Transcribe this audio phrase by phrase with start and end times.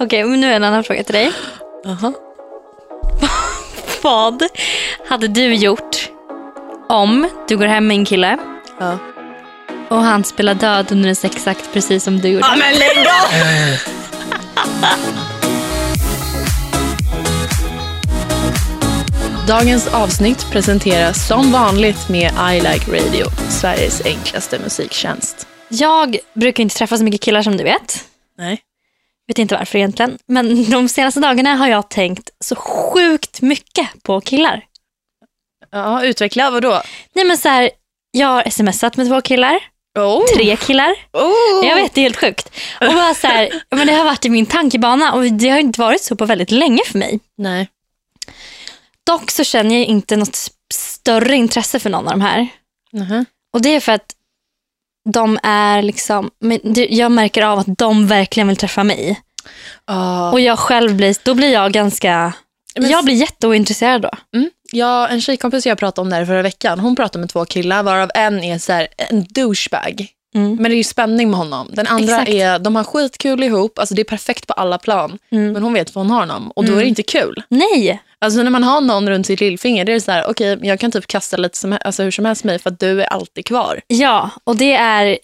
[0.00, 1.32] Okej, men nu är en annan fråga till dig.
[1.86, 2.12] Aha.
[4.02, 4.42] Vad
[5.08, 6.10] hade du gjort
[6.88, 8.38] om du går hem med en kille
[8.78, 8.98] Ja.
[9.88, 12.46] och han spelar död under en sexakt precis som du gjorde?
[12.50, 13.32] Ja men lägg av!
[19.48, 25.46] Dagens avsnitt presenteras som vanligt med I Like Radio, Sveriges enklaste musiktjänst.
[25.68, 28.04] Jag brukar inte träffa så mycket killar som du vet.
[28.38, 28.60] Nej.
[29.30, 30.18] Vet inte varför egentligen.
[30.26, 34.64] Men de senaste dagarna har jag tänkt så sjukt mycket på killar.
[35.70, 36.82] Ja, utveckla, vadå?
[37.12, 37.70] Nej men så här,
[38.10, 39.58] jag har smsat med två killar,
[39.98, 40.24] Oh.
[40.34, 40.94] tre killar.
[41.12, 41.66] Oh.
[41.68, 42.50] Jag vet, det är helt sjukt.
[42.80, 45.80] Och bara så här, men det har varit i min tankebana och det har inte
[45.80, 47.20] varit så på väldigt länge för mig.
[47.38, 47.68] Nej.
[49.06, 50.38] Dock så känner jag inte något
[50.74, 52.48] större intresse för någon av de här.
[52.92, 53.24] Mhm.
[53.52, 54.14] Och det är för att
[55.08, 59.20] de är liksom, men jag märker av att de verkligen vill träffa mig.
[59.86, 60.32] Ja.
[60.32, 62.32] Och jag själv blir, då blir jag ganska,
[62.76, 64.10] Men- jag blir jätteointresserad då.
[64.36, 64.50] Mm.
[64.72, 67.82] Ja, en tjejkompis jag pratade om det här förra veckan, hon pratade med två killar
[67.82, 70.06] varav en är så här, en douchebag.
[70.34, 70.56] Mm.
[70.56, 71.68] Men det är ju spänning med honom.
[71.72, 72.30] Den andra Exakt.
[72.30, 75.18] är, de har skitkul ihop, alltså det är perfekt på alla plan.
[75.30, 75.52] Mm.
[75.52, 77.42] Men hon vet vad hon har honom och då är det inte kul.
[77.48, 80.80] Nej, Alltså när man har någon runt sitt lillfinger, det är så här, okej, jag
[80.80, 83.46] kan typ kasta lite som, alltså hur som helst mig för att du är alltid
[83.46, 83.80] kvar.
[83.86, 85.18] ja och det är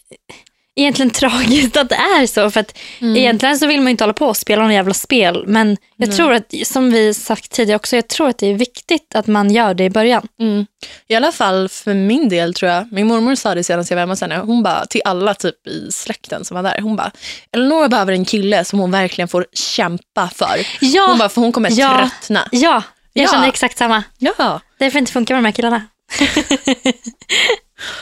[0.77, 2.51] egentligen tragiskt att det är så.
[2.51, 5.45] För att Egentligen så vill man ju inte hålla på och spela någon jävla spel.
[5.47, 9.15] Men jag tror att, som vi sagt tidigare också, jag tror att det är viktigt
[9.15, 10.29] att man gör det i början.
[10.41, 10.67] Mm.
[11.09, 14.01] I alla fall för min del tror jag, min mormor sa det senast jag var
[14.01, 17.11] hemma hos henne, hon bara till alla typ i släkten som var där, hon bara,
[17.53, 20.59] Eleonora behöver en kille som hon verkligen får kämpa för.
[20.81, 21.99] Ja, Hon bara, för hon kommer Ja.
[21.99, 22.49] tröttna.
[22.53, 23.31] ja jag Ja.
[23.33, 24.03] känner exakt samma.
[24.19, 24.61] Ja.
[24.79, 25.83] Därför inte funkar med de här killarna.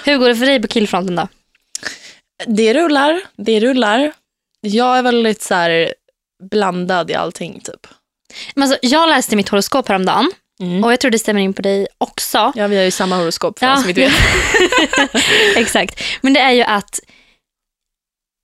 [0.04, 1.28] Hur går det för dig på killfronten då?
[2.46, 4.12] Det rullar, det rullar.
[4.60, 5.94] Jag är väldigt så här
[6.50, 7.86] blandad i allting typ.
[8.54, 10.84] Men alltså, jag läste mitt horoskop häromdagen Mm.
[10.84, 12.52] och jag tror det stämmer in på dig också.
[12.54, 13.76] Ja, vi har ju samma horoskop för Ja.
[13.76, 14.12] som inte vet.
[15.56, 16.00] Exakt.
[16.22, 17.00] Men det är ju att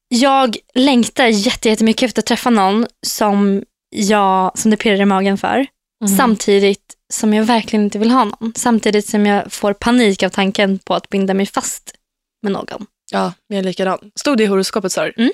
[0.09, 3.63] jag längtar jätte- jättemycket efter att träffa någon som,
[3.97, 5.67] jag, som det pirrar i magen för.
[6.05, 6.17] Mhm.
[6.17, 8.53] Samtidigt som jag verkligen inte vill ha någon.
[8.57, 11.95] Samtidigt som jag får panik av tanken på att binda mig fast
[12.43, 12.87] med någon.
[13.11, 14.11] Ja, jag är likadan.
[14.15, 15.13] Stod det i horoskopet sa du?
[15.17, 15.33] Mm.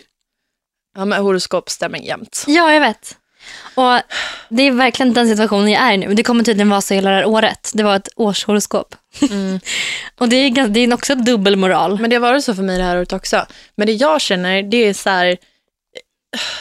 [0.97, 2.45] Ja, men horoskop stämmer jämt.
[2.47, 3.17] Ja, jag vet.
[3.75, 4.01] Och
[4.49, 6.15] Det är verkligen den situationen jag är i nu.
[6.15, 7.71] Det kommer tydligen vara så hela det här året.
[7.75, 8.95] Det var ett årshoroskop.
[9.31, 9.61] Mm.
[10.19, 12.01] Och det är, det är också dubbelmoral.
[12.01, 13.47] Men det har varit så för mig det här året också.
[13.75, 15.37] Men det jag känner, det är så här,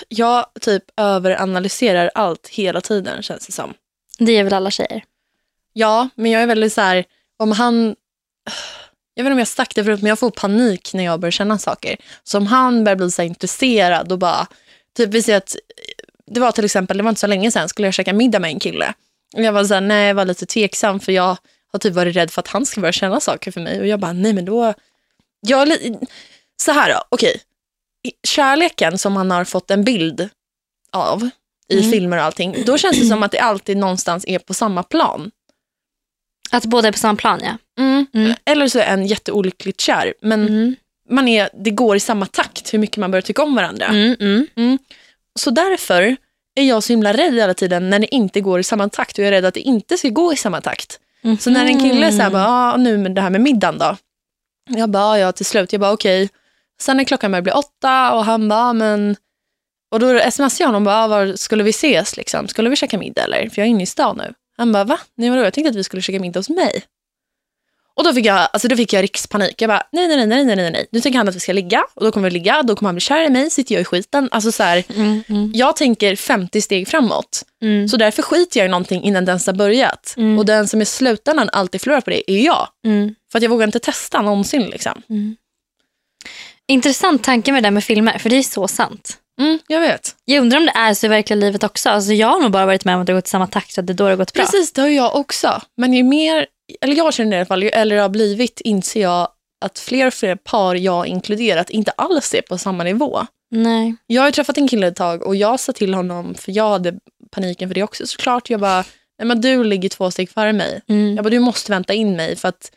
[0.08, 3.74] jag typ överanalyserar allt hela tiden känns det som.
[4.20, 5.04] Det är väl alla tjejer.
[5.74, 7.06] Ja, men jag är väldigt så här,
[7.38, 7.96] om han,
[9.16, 11.32] jag vet inte om jag sagt det förut, men jag får panik när jag börjar
[11.32, 11.98] känna saker.
[12.24, 14.48] Så om han börjar bli så intresserad och bara,
[14.98, 15.56] typ vi att,
[16.32, 18.50] det var till exempel, det var inte så länge sedan, skulle jag käka middag med
[18.52, 18.94] en kille.
[19.36, 21.38] Och jag var så här, nej, jag var lite tveksam för jag
[21.72, 23.80] har typ varit rädd för att han ska börja känna saker för mig.
[23.80, 24.74] Och jag bara, nej men då,
[25.48, 25.78] jag
[26.64, 27.42] så här då, okej.
[28.08, 30.30] I- Kärleken som han har fått en bild
[30.92, 31.30] av
[31.70, 31.92] i Mm.
[31.92, 35.32] filmer och allting, då känns det som att det alltid någonstans är på samma plan.
[36.58, 37.58] Att båda är på samma plan, ja.
[37.84, 38.06] Mm.
[38.14, 38.34] Mm.
[38.46, 40.14] Eller så är en jätteolyckligt kär.
[40.22, 40.76] Men Mm.
[41.10, 43.86] man är, det går i samma takt hur mycket man börjar tycka om varandra.
[43.86, 44.78] Mm, mm.
[45.40, 46.16] Så därför
[46.56, 49.18] är jag så himla rädd hela tiden när det inte går i samma takt.
[49.18, 51.00] Och jag är rädd att det inte ska gå i samma takt.
[51.40, 53.98] Så när en kille säger bara, ah, nu med det här med middagen då.
[54.70, 55.72] Jag bara, ja till slut.
[55.74, 56.30] Jag bara okej.
[56.82, 59.16] Sen när klockan börjar bli åtta och han bara, men...
[59.92, 62.48] Och då smsade jag honom bara, ah, var skulle vi ses liksom?
[62.48, 63.50] Skulle vi käka middag eller?
[63.50, 64.34] För jag är inne i stan nu.
[64.58, 65.00] Han bara, va?
[65.16, 65.44] Nej vadå?
[65.44, 66.84] Jag tänkte att vi skulle käka middag hos mig.
[67.98, 69.62] Och då fick jag, alltså då fick jag rikspanik.
[69.62, 70.88] Jag bara, nej, nej, nej, nej, nej, nej.
[70.92, 72.64] Nu tänker han att vi ska ligga och då kommer vi ligga.
[72.64, 74.30] Då kommer han bli kär i mig, sitter jag i skiten.
[74.32, 77.44] Alltså så här, Mm, mm, jag tänker 50 steg framåt.
[77.62, 80.14] mm, Så därför skiter jag i någonting innan den ens har börjat.
[80.18, 80.40] Mm.
[80.40, 82.68] Och den som i slutändan alltid förlorar på det är jag.
[82.86, 84.62] mm, För att jag vågar inte testa någonsin.
[84.70, 85.02] Liksom.
[85.10, 85.36] mm.
[86.68, 89.18] Intressant tanke med det där med filmer, för det är så sant.
[89.40, 90.16] Mm, jag vet.
[90.26, 91.90] Jag undrar om det är så i verkliga livet också.
[91.90, 93.72] Alltså jag har nog bara varit med om att det har gått i samma takt
[93.72, 94.44] så att det då har gått bra.
[94.44, 95.62] Precis, det har jag också.
[95.78, 96.48] Men ju mer,
[96.82, 99.30] eller jag känner i alla fall, ju äldre jag har blivit inser jag
[99.66, 103.20] att fler och fler par jag inkluderat inte alls är på samma nivå.
[103.52, 103.96] Nej.
[104.08, 106.94] Jag har träffat en kille ett tag och jag sa till honom, för jag hade
[107.32, 108.50] paniken för det också såklart.
[108.50, 108.84] Jag bara,
[109.20, 110.82] nej men du ligger två steg före mig.
[110.88, 111.16] Mm.
[111.16, 112.72] Jag bara, du måste vänta in mig för att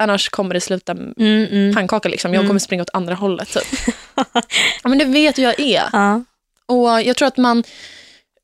[0.00, 1.74] annars kommer det sluta Mm, mm.
[1.74, 2.08] pannkaka.
[2.08, 2.34] Liksom.
[2.34, 2.48] Jag Mm.
[2.48, 3.48] kommer springa åt andra hållet.
[3.52, 3.94] Typ.
[4.82, 5.88] ja, men det vet hur jag är.
[5.92, 6.22] Ja.
[6.66, 7.64] Och jag tror att man,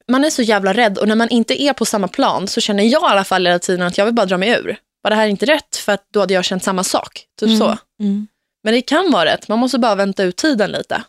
[0.08, 2.84] man är så jävla rädd och när man inte är på samma plan så känner
[2.84, 4.76] jag i alla fall hela tiden att jag vill bara dra mig ur.
[5.02, 5.76] Var det här inte rätt?
[5.76, 7.24] För att då hade jag känt samma sak.
[7.40, 7.58] Typ Mm.
[7.58, 7.78] så.
[8.02, 8.26] Mm.
[8.64, 9.48] Men det kan vara rätt.
[9.48, 11.02] Man måste bara vänta ut tiden lite.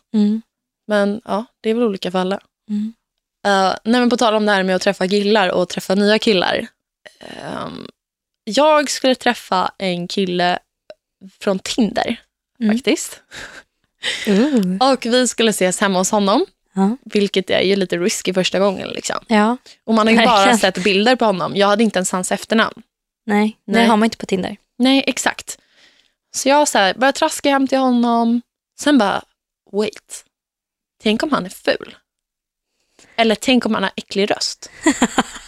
[0.88, 2.36] Men ja, det är väl olika för alla.
[3.46, 6.18] Uh, nej, men på tal om det här med att träffa killar och träffa nya
[6.18, 6.66] killar.
[7.20, 7.88] Ehm,
[8.48, 10.58] jag skulle träffa en kille
[11.40, 12.20] från Tinder
[12.60, 12.76] Mm.
[12.76, 13.20] faktiskt.
[14.28, 14.76] Uh.
[14.92, 16.46] Och vi skulle ses hemma hos honom.
[16.74, 16.96] Ja.
[17.04, 18.88] Vilket är ju lite risky första gången.
[18.88, 19.16] Liksom.
[19.28, 21.56] ja, Och man har ju bara sett bilder på honom.
[21.56, 22.82] Jag hade inte ens hans efternamn.
[23.26, 23.86] nej, det Nej.
[23.86, 24.56] har man inte på Tinder.
[24.78, 25.58] Nej, exakt.
[26.36, 28.42] Så jag så här, började traska hem till honom.
[28.80, 29.22] Sen bara,
[29.72, 30.24] wait.
[31.02, 31.96] Tänk om han är ful.
[33.16, 34.70] Eller tänk om han har äcklig röst.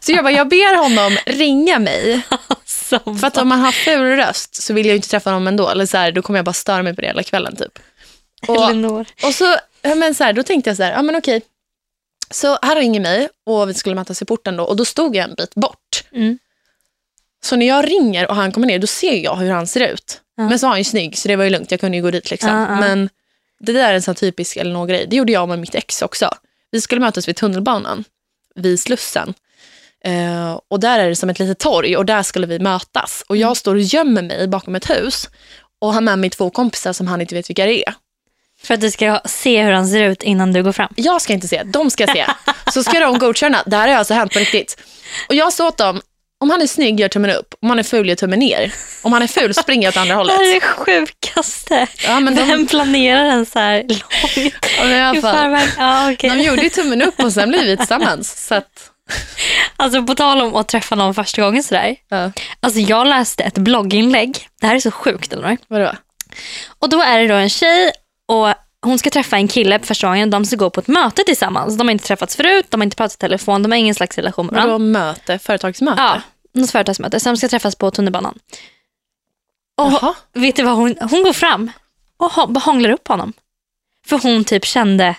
[0.00, 2.22] Så jag bara, jag ber honom ringa mig.
[3.20, 5.68] För att om man har ful röst så vill jag inte träffa honom ändå.
[5.68, 7.78] Eller så här, då kommer jag bara störa mig på det hela kvällen typ.
[8.48, 11.42] Och, och så, men så här, då tänkte jag så här, ja men okej.
[12.30, 14.64] Så han ringer mig och vi skulle mötas i porten då.
[14.64, 16.04] Och då stod jag en bit bort.
[16.12, 16.38] Mm.
[17.44, 20.20] Så när jag ringer och han kommer ner, då ser jag hur han ser ut.
[20.36, 20.48] Ja.
[20.48, 21.70] Men så var han ju snygg, så det var ju lugnt.
[21.70, 22.30] Jag kunde ju gå dit.
[22.30, 22.50] liksom.
[22.50, 22.80] Ja, ja.
[22.80, 23.08] Men
[23.60, 25.06] det där är en sån typisk Elinor-grej.
[25.10, 26.30] Det gjorde jag med mitt ex också.
[26.70, 28.04] Vi skulle mötas vid tunnelbanan,
[28.54, 29.34] vid Slussen.
[30.06, 33.24] Eh, och där är det som ett litet torg och där skulle vi mötas.
[33.28, 33.48] Och Mm.
[33.48, 35.28] jag står och gömmer mig bakom ett hus
[35.80, 37.94] och har med mig två kompisar som han inte vet vilka det är.
[38.62, 40.92] För att du ska se hur han ser ut innan du går fram.
[40.96, 42.26] Jag ska inte se, de ska se.
[42.72, 43.62] Så ska de godkänna.
[43.66, 44.78] Det här har alltså hänt på riktigt.
[45.28, 46.00] Och jag sa åt dem,
[46.40, 48.74] om han är snygg gör tummen upp, om han är ful gör tummen ner.
[49.02, 50.36] Om han är ful springer jag åt andra Det hållet.
[50.36, 51.86] här är det sjukaste.
[52.06, 55.68] Ja, men de, Vem planerar en så här långt ja, i förväg?
[55.78, 56.30] Ja, okej.
[56.30, 58.46] de gjorde tummen upp och sen blev vi tillsammans.
[58.46, 58.90] Så att,
[59.76, 61.96] Alltså på tal om att träffa någon första gången sådär.
[62.08, 64.48] ja, Alltså jag läste ett blogginlägg.
[64.60, 65.58] Det här är så sjukt eller?
[65.68, 65.92] vadå?
[66.78, 67.92] Och då är det då en tjej
[68.28, 68.48] och
[68.82, 70.30] hon ska träffa en kille på första gången.
[70.30, 71.76] De ska gå på ett möte tillsammans.
[71.78, 74.16] De har inte träffats förut, de har inte pratat i telefon, de har ingen slags
[74.18, 74.72] relation med varandra.
[74.72, 75.38] Vadå möte?
[75.38, 76.02] Företagsmöte?
[76.02, 76.20] Ja,
[76.54, 77.20] något företagsmöte.
[77.20, 78.38] Så de ska träffas på tunnelbanan.
[79.82, 80.14] Och Jaha.
[80.32, 81.72] vet du vad hon, hon går fram
[82.16, 82.30] och
[82.62, 83.32] hånglar upp honom.
[84.06, 85.16] För hon typ kände,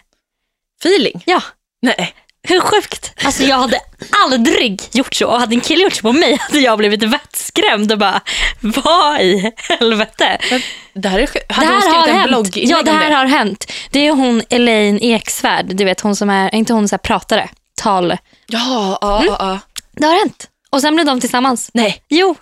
[0.79, 1.23] Feeling?
[1.25, 1.41] ja,
[1.81, 2.13] Nej.
[2.47, 3.13] Hur sjukt?
[3.25, 3.79] Alltså jag hade
[4.23, 5.27] aldrig gjort så.
[5.27, 8.21] Och hade en kille gjort så på mig hade jag blivit vettskrämd och bara,
[8.59, 10.37] vad i helvete?
[10.51, 10.61] Men
[10.93, 11.45] det här är sjukt.
[11.47, 12.27] Det Hade hon här har skrivit en hänt.
[12.29, 13.71] blogg Ja, det här har hänt.
[13.91, 17.49] Det är hon Elaine Eksvärd, du vet hon som är, inte hon så här pratare,
[17.81, 18.17] tal.
[18.47, 19.35] Ja, ja, Mm.
[19.39, 19.59] ja.
[19.91, 20.47] Det har hänt.
[20.69, 21.69] Och sen blev de tillsammans.
[21.73, 22.35] Nej, Jo,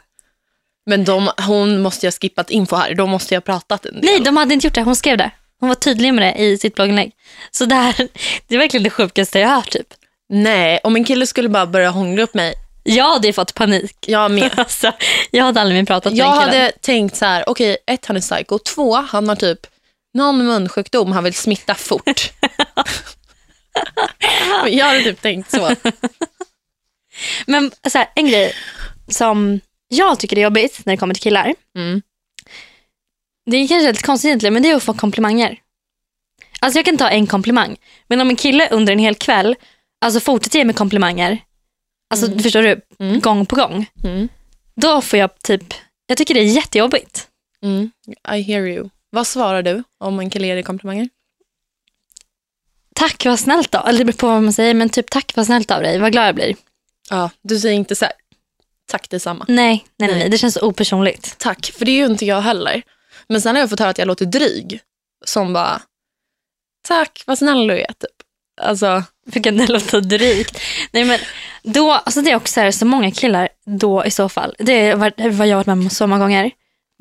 [0.86, 2.96] men de, hon måste ju ha skippat info här.
[2.96, 4.04] Då måste jag ha pratat en del.
[4.04, 4.82] nej de hade inte gjort det.
[4.82, 5.32] Hon skrev det.
[5.64, 7.12] Hon var tydlig med det i sitt blogginlägg.
[7.52, 8.08] Så det här,
[8.48, 9.88] det är verkligen det sjukaste jag har hört typ.
[10.30, 13.96] Nej, om en kille skulle bara börja hångla upp mig, Jag hade fått panik.
[14.08, 14.52] jag med.
[14.60, 14.92] Alltså,
[15.32, 16.62] jag hade aldrig mer pratat med Jag den killen.
[16.62, 18.60] hade tänkt så här, okej, ett, han är psycho.
[18.60, 19.60] Två, han har typ
[20.14, 22.32] någon munsjukdom han vill smitta fort.
[24.68, 25.76] Jag hade typ tänkt så.
[27.46, 28.54] Men så här, en grej
[29.08, 31.56] som jag tycker är jobbigt när det kommer till killar.
[31.78, 32.02] Mm.
[33.46, 35.60] Det är kanske lite konstigt egentligen, men det är att få komplimanger.
[36.60, 37.76] Alltså jag kan ta en komplimang,
[38.08, 39.56] men om en kille under en hel kväll
[40.02, 41.38] alltså fortsätter ge mig komplimanger,
[42.10, 43.20] alltså förstår du, Mm.
[43.20, 44.28] gång på gång, Mm.
[44.76, 45.74] då får jag typ,
[46.08, 47.28] jag tycker det är jättejobbigt.
[47.64, 47.92] Mm.
[48.34, 48.90] I hear you.
[49.10, 51.10] Vad svarar du om en kille ger dig komplimanger?
[52.96, 55.46] Tack vad snällt då, eller det beror på vad man säger, men typ tack vad
[55.46, 56.56] snällt av dig, vad glad jag blir.
[57.10, 58.14] Ja, du säger inte så här,
[58.86, 59.46] tack detsamma.
[59.48, 60.20] Nej, nej, nej, Nej.
[60.20, 60.30] nej.
[60.30, 61.38] det känns så opersonligt.
[61.38, 62.82] Tack, för det är ju inte jag heller.
[63.34, 64.80] Men sen har jag fått höra att jag låter dryg.
[65.26, 65.82] Som bara,
[66.88, 67.88] tack, vad snäll du är.
[67.88, 68.10] Typ.
[68.62, 70.60] Alltså, Fick det låta drygt.
[70.92, 71.20] Nej men
[71.64, 74.56] då, alltså det är också så, här, så många killar då i så fall.
[74.60, 74.96] Det är
[75.30, 76.52] vad jag har varit med om så många gånger.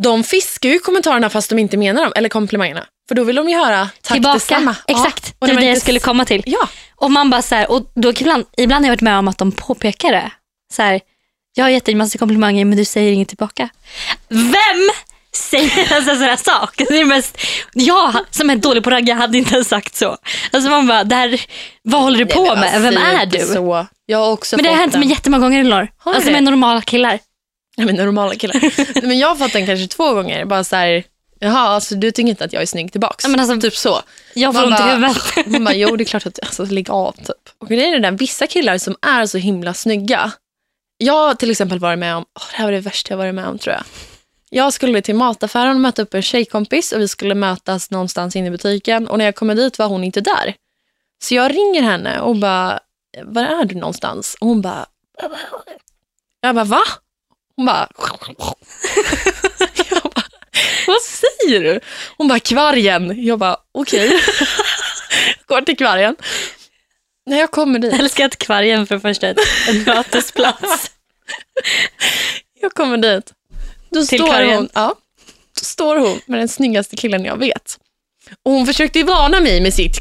[0.03, 2.87] de fiskar ju kommentarerna fast de inte menar dem, eller komplimangerna.
[3.09, 4.35] För då vill de ju höra tack Tillbaka.
[4.35, 4.77] detsamma.
[4.87, 6.43] Exakt, Ja, och det är det jag skulle komma till.
[6.47, 9.29] Ja, Och man bara så här, och då ibland, ibland har jag varit med om
[9.29, 10.31] att de påpekar det.
[10.73, 11.01] Så här,
[11.55, 13.69] jag har gett dig en massa komplimanger men du säger inget tillbaka.
[14.29, 14.91] Vem
[15.37, 16.75] säger en sån här sak?
[16.77, 17.39] Det är mest,
[17.73, 20.17] jag som är dålig på att ragga hade inte ens sagt så.
[20.53, 21.41] Alltså man bara, det här,
[21.83, 22.83] vad håller du på Nej, med?
[22.83, 23.45] Vem säg är inte du?
[23.45, 23.87] Så.
[24.07, 25.89] Jag har också Men det har hänt mig jättemånga gånger Elinor.
[25.99, 26.33] Har Alltså det?
[26.33, 27.19] med normala killar.
[27.77, 29.03] Ja, men normala killar.
[29.07, 30.45] Men jag har fått den kanske två gånger.
[30.45, 31.05] Bara så här,
[31.41, 33.25] jaha, alltså, du tycker inte att jag är snygg tillbaks.
[33.25, 34.03] Ja, men alltså- typ så.
[34.35, 35.17] Jag får ont i huvudet.
[35.47, 37.49] Man bara, jo det är klart att alltså, lägg av typ.
[37.61, 40.33] Och det är det där, vissa killar som är så himla snygga.
[40.99, 43.35] Jag har till exempel varit med om, åh, det här var det värsta jag varit
[43.35, 43.85] med om tror jag.
[44.55, 48.47] Jag skulle till mataffären och möta upp en tjejkompis och vi skulle mötas någonstans inne
[48.47, 50.55] i butiken och när jag kommer dit var hon inte där.
[51.23, 52.81] Så jag ringer henne och bara,
[53.23, 54.37] var är du någonstans?
[54.41, 54.87] Och hon bara,
[56.41, 56.83] jag bara, va?
[57.57, 57.89] Hon bara,
[59.91, 60.25] jag bara,
[60.87, 61.81] vad säger du?
[62.17, 63.25] Hon bara, kvargen.
[63.25, 64.21] Jag bara, okej.
[65.47, 66.17] Går till kvargen.
[67.27, 69.37] När jag kommer dit, Jag älskar att kvargen för första en
[69.87, 70.91] mötesplats.
[72.61, 73.33] jag kommer dit.
[73.93, 74.95] Då Till står hon, ja,
[75.61, 77.79] då står hon med den snyggaste killen jag vet.
[78.43, 79.99] Och hon försökte ju varna mig med sitt...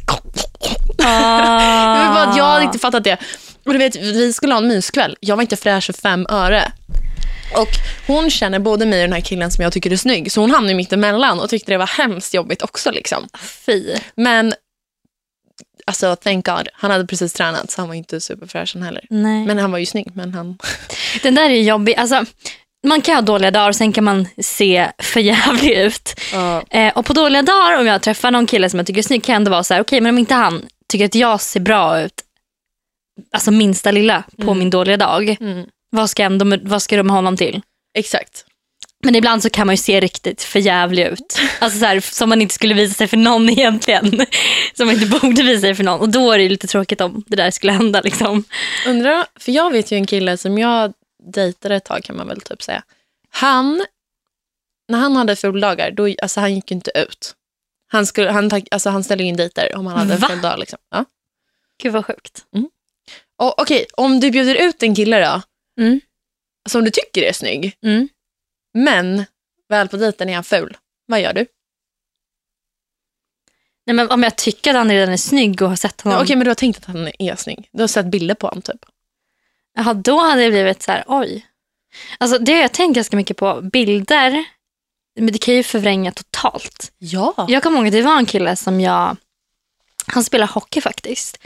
[1.03, 1.95] Ah.
[1.95, 3.17] Det var bara att jag hade inte fattat det.
[3.65, 5.17] Och du vet, vi skulle ha en myskväll.
[5.19, 6.71] Jag var inte fräsch för fem öre.
[7.55, 7.69] Och
[8.07, 10.31] hon känner både mig och den här killen som jag tycker är snygg.
[10.31, 12.91] Så hon hamnade mitt emellan och tyckte det var hemskt jobbigt också.
[12.91, 13.29] Liksom.
[13.65, 13.95] Fy.
[14.15, 14.53] Men
[15.85, 19.05] alltså thank God, han hade precis tränat så han var inte superfräschen heller.
[19.09, 19.45] Nej.
[19.45, 20.15] Men han var ju snygg.
[20.15, 20.57] Men han...
[21.23, 21.95] Den där är jobbig.
[21.95, 22.25] Alltså,
[22.87, 26.19] man kan ha dåliga dagar och sen kan man se för jävlig ut.
[26.33, 26.63] Ja.
[26.69, 29.23] Eh, och på dåliga dagar om jag träffar någon kille som jag tycker är snygg
[29.23, 31.59] kan jag ändå vara så här, okej men om inte han tycker att jag ser
[31.59, 32.13] bra ut,
[33.33, 35.65] alltså minsta lilla på min dåliga dag, Mm.
[35.89, 37.61] vad ska, ändå, vad ska du med honom till?
[37.97, 38.45] Exakt.
[39.03, 41.39] Men ibland så kan man ju se riktigt för jävlig ut.
[41.59, 44.11] Alltså så här, som man inte skulle visa sig för någon egentligen.
[44.77, 45.99] Som man inte borde visa sig för någon.
[45.99, 48.01] Och då är det lite tråkigt om det där skulle hända.
[48.01, 48.43] Liksom.
[48.87, 52.41] Undrar, för jag vet ju en kille som jag dejtade ett tag kan man väl
[52.41, 52.83] typ säga.
[53.29, 53.85] Han,
[54.87, 57.35] när han hade fuldagar, då, alltså han gick ju inte ut.
[57.87, 60.27] Han, skulle, han, alltså han ställde in dejter om han hade en Va?
[60.29, 60.59] full dag.
[60.59, 60.79] Liksom.
[60.89, 61.05] Ja.
[61.83, 62.45] Gud vad sjukt.
[63.37, 65.41] Och, Okej, om du bjuder ut en kille då,
[65.83, 66.01] Mm.
[66.69, 68.09] som du tycker är snygg, Mm.
[68.73, 69.25] men
[69.69, 71.45] väl på dejten är han ful, vad gör du?
[73.85, 76.17] Nej, men om jag tycker att han redan är snygg och har sett honom.
[76.17, 77.69] Ja, Okej, men du har tänkt att han är snygg.
[77.71, 78.85] Du har sett bilder på honom typ.
[79.77, 81.45] Jaha, då hade det blivit så här, oj.
[82.17, 83.61] Alltså det har jag tänkt ganska mycket på.
[83.61, 84.45] Bilder,
[85.19, 86.91] men det kan ju förvränga totalt.
[86.97, 87.45] Ja.
[87.49, 89.17] Jag kommer ihåg att det var en kille som jag,
[90.07, 91.37] han spelar hockey faktiskt.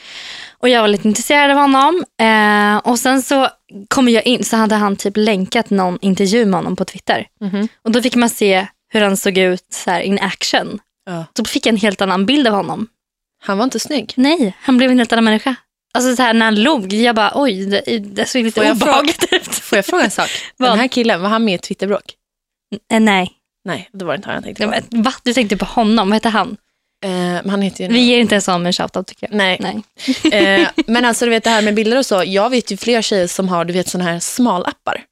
[0.59, 2.03] Och jag var lite intresserad av honom.
[2.21, 3.49] Eh, och sen så
[3.87, 7.27] kom jag in så hade han typ länkat någon intervju med honom på Twitter.
[7.41, 7.67] Mhm.
[7.81, 10.79] Och då fick man se hur han såg ut så här in action.
[11.05, 11.25] ja.
[11.33, 12.87] Då fick jag en helt annan bild av honom.
[13.43, 14.13] Han var inte snygg.
[14.15, 15.55] Nej, han blev en helt annan människa.
[15.95, 19.55] Alltså så här, när han log, jag bara oj, det, det såg lite obehagligt ut.
[19.55, 20.29] Får jag fråga en sak?
[20.57, 20.69] Vad?
[20.69, 22.13] Den här killen, var han med i Twitterbråk?
[22.91, 23.31] Eh, nej,
[23.65, 24.83] Nej, det var det inte han jag tänkte Ja, på.
[24.89, 25.13] men, va?
[25.23, 26.57] Du tänkte på honom, vad heter han?
[27.05, 27.93] Eh, han heter ju...
[27.93, 29.37] Vi ger inte ens honom en shoutout tycker jag.
[29.37, 29.57] Nej.
[29.59, 29.81] Nej.
[30.61, 32.23] Eh, men alltså du vet det här med bilder och så.
[32.25, 35.03] Jag vet ju fler tjejer som har du vet såna här smalappar.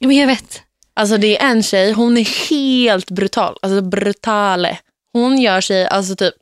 [0.00, 0.62] Men jag vet.
[0.96, 3.56] Alltså det är en tjej, hon är helt brutal.
[3.62, 4.78] Alltså brutale.
[5.12, 6.34] Hon gör sig alltså typ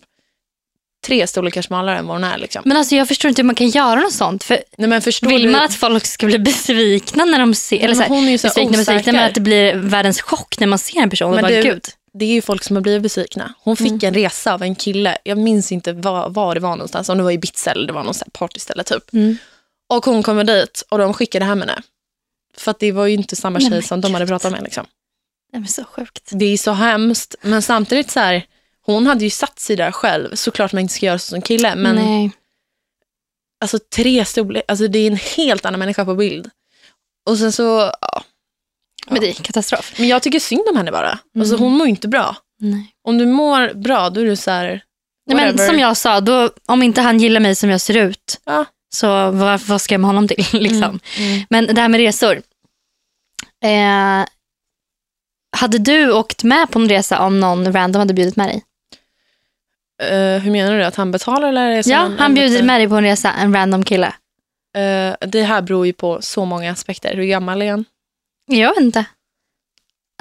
[1.07, 2.39] tre storlekar smalare än vad hon är.
[2.39, 2.63] Liksom.
[2.65, 4.45] Men alltså jag förstår inte hur man kan göra något sånt.
[4.45, 5.51] För Nej, men vill du?
[5.51, 8.39] man att folk ska bli besvikna när de ser, eller men så här, hon är
[8.39, 9.13] så besvikna, besvikna, osäker.
[9.13, 11.63] men att det blir världens chock när man ser en person och Men bara du-
[11.63, 11.85] gud.
[12.15, 13.55] Det är ju folk som har blivit besvikna.
[13.59, 14.01] Hon fick Mm.
[14.05, 15.19] en resa av en kille.
[15.25, 17.09] Jag minns inte var, var det var någonstans.
[17.09, 19.13] Om det var i Ibiza eller det var någon partyställe typ.
[19.13, 19.37] Mm.
[19.89, 21.83] Och hon kommer dit och de skickade hem henne.
[22.57, 24.63] För att det var ju inte samma Nej, tjej men som de hade pratat med.
[24.63, 24.87] Liksom.
[25.53, 26.29] Det är så sjukt.
[26.33, 27.35] Det är så hemskt.
[27.43, 28.45] Men samtidigt så här,
[28.83, 30.35] hon hade ju satt sig där själv.
[30.35, 31.75] Såklart man inte ska göra så som kille.
[31.77, 32.31] Men Nej.
[33.65, 36.51] alltså tre storlek, alltså det är en helt annan människa på bild.
[37.31, 38.23] Och sen så, ja.
[39.07, 39.95] Men det är katastrof.
[39.99, 41.19] Men jag tycker synd om henne bara.
[41.39, 41.65] Alltså Mm.
[41.65, 42.37] hon mår ju inte bra.
[42.59, 42.95] Nej.
[43.09, 44.83] Om du mår bra, då är du så här,
[45.27, 48.41] Nej, men som jag sa, då, om inte han gillar mig som jag ser ut,
[48.45, 48.65] Ja.
[48.95, 50.47] så vad, vad ska jag med honom till?
[50.53, 51.01] liksom.
[51.19, 51.47] Mm.
[51.51, 52.43] Men det här med resor.
[53.65, 54.27] Eh,
[55.57, 58.63] hade du åkt med på en resa om någon random hade bjudit med dig?
[60.03, 60.85] Eh, hur menar du?
[60.85, 61.67] Att han betalar eller?
[61.71, 63.85] Är det som Ja, en- han en bjuder med dig på en resa, en random
[63.85, 64.07] kille.
[64.77, 67.17] Eh, det här beror ju på så många aspekter.
[67.17, 67.85] Hur gammal är han?
[68.47, 69.05] Jag vet inte.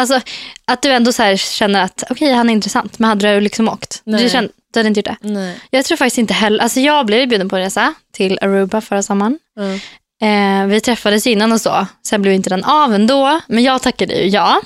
[0.01, 0.21] Alltså
[0.65, 3.69] att du ändå så här känner att okej han är intressant, men hade du liksom
[3.69, 4.01] åkt?
[4.03, 4.23] Nej.
[4.23, 5.27] Du, kände, du hade inte gjort det?
[5.29, 5.59] Nej.
[5.69, 9.03] Jag tror faktiskt inte heller, alltså jag blev bjuden på en resa till Aruba förra
[9.03, 9.39] sommaren.
[9.59, 9.79] Mm.
[10.23, 14.13] Eh, vi träffades innan och så, sen blev inte den av ändå, men jag tackade
[14.13, 14.61] ju ja.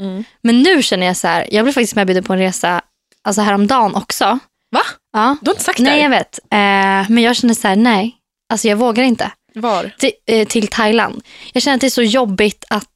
[0.00, 0.24] Mm.
[0.42, 2.80] Men nu känner jag så här, jag blev faktiskt medbjuden på en resa
[3.28, 4.38] alltså häromdagen också.
[4.70, 4.80] Va?
[5.12, 5.36] Ja.
[5.40, 6.02] Du har inte sagt Nej det?
[6.02, 8.14] jag vet, eh, men jag känner så här, nej,
[8.52, 9.30] alltså jag vågar inte.
[9.54, 9.90] Var?
[9.98, 11.22] Till, eh, till Thailand.
[11.52, 12.92] Jag känner att det är så jobbigt att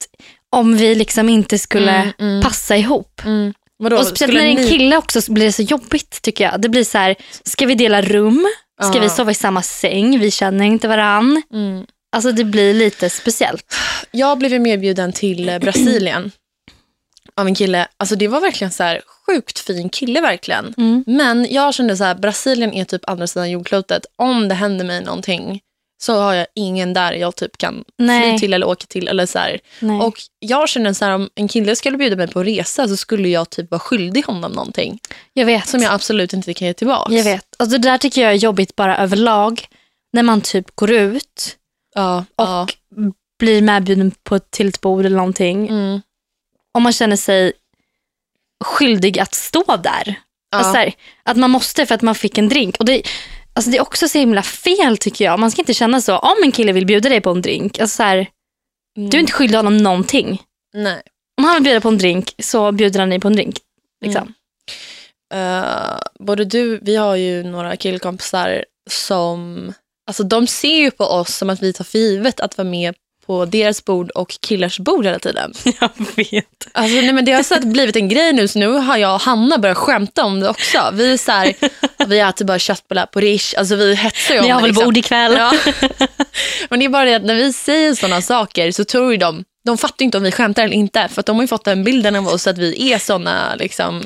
[0.50, 2.42] om vi liksom inte skulle Mm, mm.
[2.42, 3.20] passa ihop.
[3.24, 3.54] Mm.
[3.78, 3.96] Vadå?
[3.96, 6.60] Och speciellt när det är en kille också så blir det så jobbigt tycker jag.
[6.60, 8.46] Det blir så här, ska vi dela rum?
[8.82, 10.18] Ska vi sova i samma säng?
[10.18, 11.42] Vi känner inte varann.
[11.52, 11.86] Mm.
[12.16, 13.74] Alltså det blir lite speciellt.
[14.10, 16.30] Jag blev ju medbjuden till eh, Brasilien
[17.36, 17.86] av en kille.
[17.96, 20.74] Alltså det var verkligen så här sjukt fin kille verkligen.
[20.78, 21.04] Mm.
[21.06, 24.06] Men jag kände så här, Brasilien är typ andra sidan jordklotet.
[24.16, 25.60] Om det händer mig någonting
[26.02, 28.30] så har jag ingen där jag typ kan Nej.
[28.30, 29.08] fly till eller åka till.
[29.08, 29.38] Eller så.
[30.06, 32.96] Och jag känner så här, om en kille skulle bjuda mig på en resa så
[32.96, 34.98] skulle jag typ vara skyldig honom någonting.
[35.32, 35.68] jag vet.
[35.68, 37.12] Som jag absolut inte kan ge tillbaka.
[37.14, 37.44] jag vet.
[37.58, 39.66] Alltså det där tycker jag är jobbigt bara överlag.
[40.12, 41.56] När man typ går ut
[41.94, 42.66] Ja, och ja.
[43.38, 45.68] blir medbjuden på ett till ett bord eller någonting.
[45.68, 46.00] Mm,
[46.74, 47.52] Och man känner sig
[48.64, 50.02] skyldig att stå där.
[50.06, 50.58] ja.
[50.58, 52.76] Alltså så här, att man måste för att man fick en drink.
[52.78, 53.02] Och det,
[53.54, 55.40] alltså det är också så himla fel tycker jag.
[55.40, 56.18] Man ska inte känna så.
[56.18, 58.26] Om en kille vill bjuda dig på en drink, alltså så här,
[58.96, 59.10] Mm.
[59.10, 60.42] du är inte skyldig honom någonting.
[60.74, 61.02] Nej.
[61.38, 63.56] Om han vill bjuda på en drink så bjuder han dig på en drink.
[64.04, 64.34] Liksom.
[65.34, 69.72] Eh, både du, vi har ju några killkompisar som
[70.06, 72.94] alltså, de ser ju på oss som att vi tar för givet att vara med
[73.26, 75.52] på deras bord och killars bord hela tiden.
[75.80, 76.68] Jag vet.
[76.72, 79.20] Alltså, nej, men det har så blivit en grej nu så nu har jag och
[79.20, 80.90] Hanna börjat skämta om det också.
[80.92, 81.54] Vi är så här,
[82.06, 83.54] vi äter bara köttbullar på Rish.
[83.58, 84.62] Alltså, vi hetsar ju om Ni har det.
[84.62, 84.84] väl liksom.
[84.84, 85.32] bord ikväll?
[85.32, 85.52] Ja.
[86.70, 89.44] Men det är bara det att när vi säger sådana saker så tror ju de,
[89.64, 91.08] de fattar inte om vi skämtar eller inte.
[91.08, 94.02] För att de har ju fått den bilden av oss att vi är såna liksom,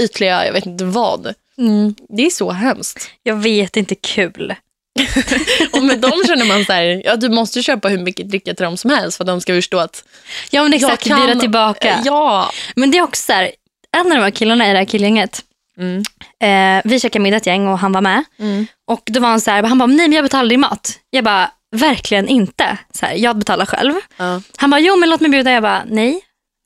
[0.00, 1.34] ytliga, jag vet inte vad.
[1.58, 1.94] Mm.
[2.08, 3.10] Det är så hemskt.
[3.22, 4.54] Jag vet, inte kul.
[5.72, 8.64] Och med dem känner man så här, ja du måste köpa hur mycket dricka till
[8.64, 10.04] dem som helst för att de ska förstå att
[10.50, 11.98] Ja men exakt, jag bjuda tillbaka.
[12.04, 12.50] Ja.
[12.76, 13.50] Men det är också så här,
[13.96, 15.42] en av de här killarna i det här killgänget,
[15.78, 16.02] Mm.
[16.42, 18.24] eh, vi käkade middag ett gäng och han var med.
[18.38, 18.66] Mm.
[18.86, 20.98] Och då var han så här, han bara, nej men jag betalar din mat.
[21.10, 22.78] Jag bara, verkligen inte.
[22.92, 23.94] Så här, jag betalar själv.
[24.16, 24.40] Ja.
[24.56, 25.50] Han bara, jo men låt mig bjuda.
[25.52, 26.20] Jag bara, nej.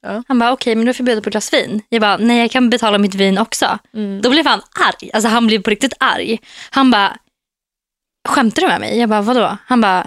[0.06, 0.22] Ja.
[0.28, 1.82] Han bara, okej men då får jag bjuda på ett glas vin.
[1.88, 3.78] Jag bara, nej jag kan betala mitt vin också.
[3.94, 4.22] Mm.
[4.22, 5.10] Då blev han arg.
[5.12, 6.38] Alltså han blev på riktigt arg.
[6.70, 7.16] Han bara,
[8.28, 8.98] skämtar du med mig?
[8.98, 9.56] Jag bara, vadå?
[9.66, 10.06] Han bara,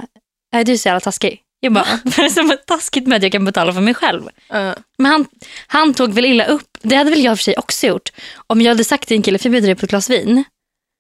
[0.53, 1.39] nej du är så jävla taskig.
[1.59, 1.85] Jag bara,
[2.17, 4.29] är det som är taskigt med att jag kan betala för mig själv?
[4.49, 4.75] Ja.
[4.97, 5.25] Men han,
[5.67, 6.67] han tog väl illa upp.
[6.81, 8.09] Det hade väl jag för sig också gjort.
[8.47, 10.43] Om jag hade sagt till en kille, för jag bjuder dig på ett glas vin.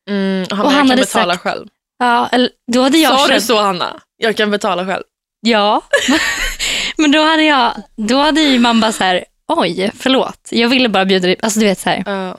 [0.09, 0.45] Mm.
[0.51, 1.67] Han, Och han jag kan betala sagt- själv.
[1.99, 4.01] Ja, eller, då hade jag Sa du så Hanna?
[4.17, 5.03] Jag kan betala själv.
[5.41, 5.81] Ja.
[6.97, 10.47] Men då hade jag, då hade ju man bara så här, oj, förlåt.
[10.51, 12.03] Jag ville bara bjuda dig, alltså du vet så här.
[12.05, 12.37] Ja.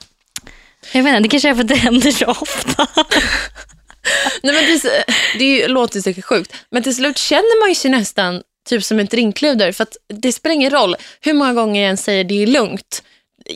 [0.93, 2.87] Jag vet inte, det kanske är för att det händer så ofta.
[4.43, 5.03] Nej, men det,
[5.39, 8.83] det är ju- låter säkert sjukt, men till slut känner man ju sig nästan typ
[8.83, 9.71] som ett drinkluder.
[9.71, 13.03] För att det spelar ingen roll hur många gånger jag än säger det är lugnt.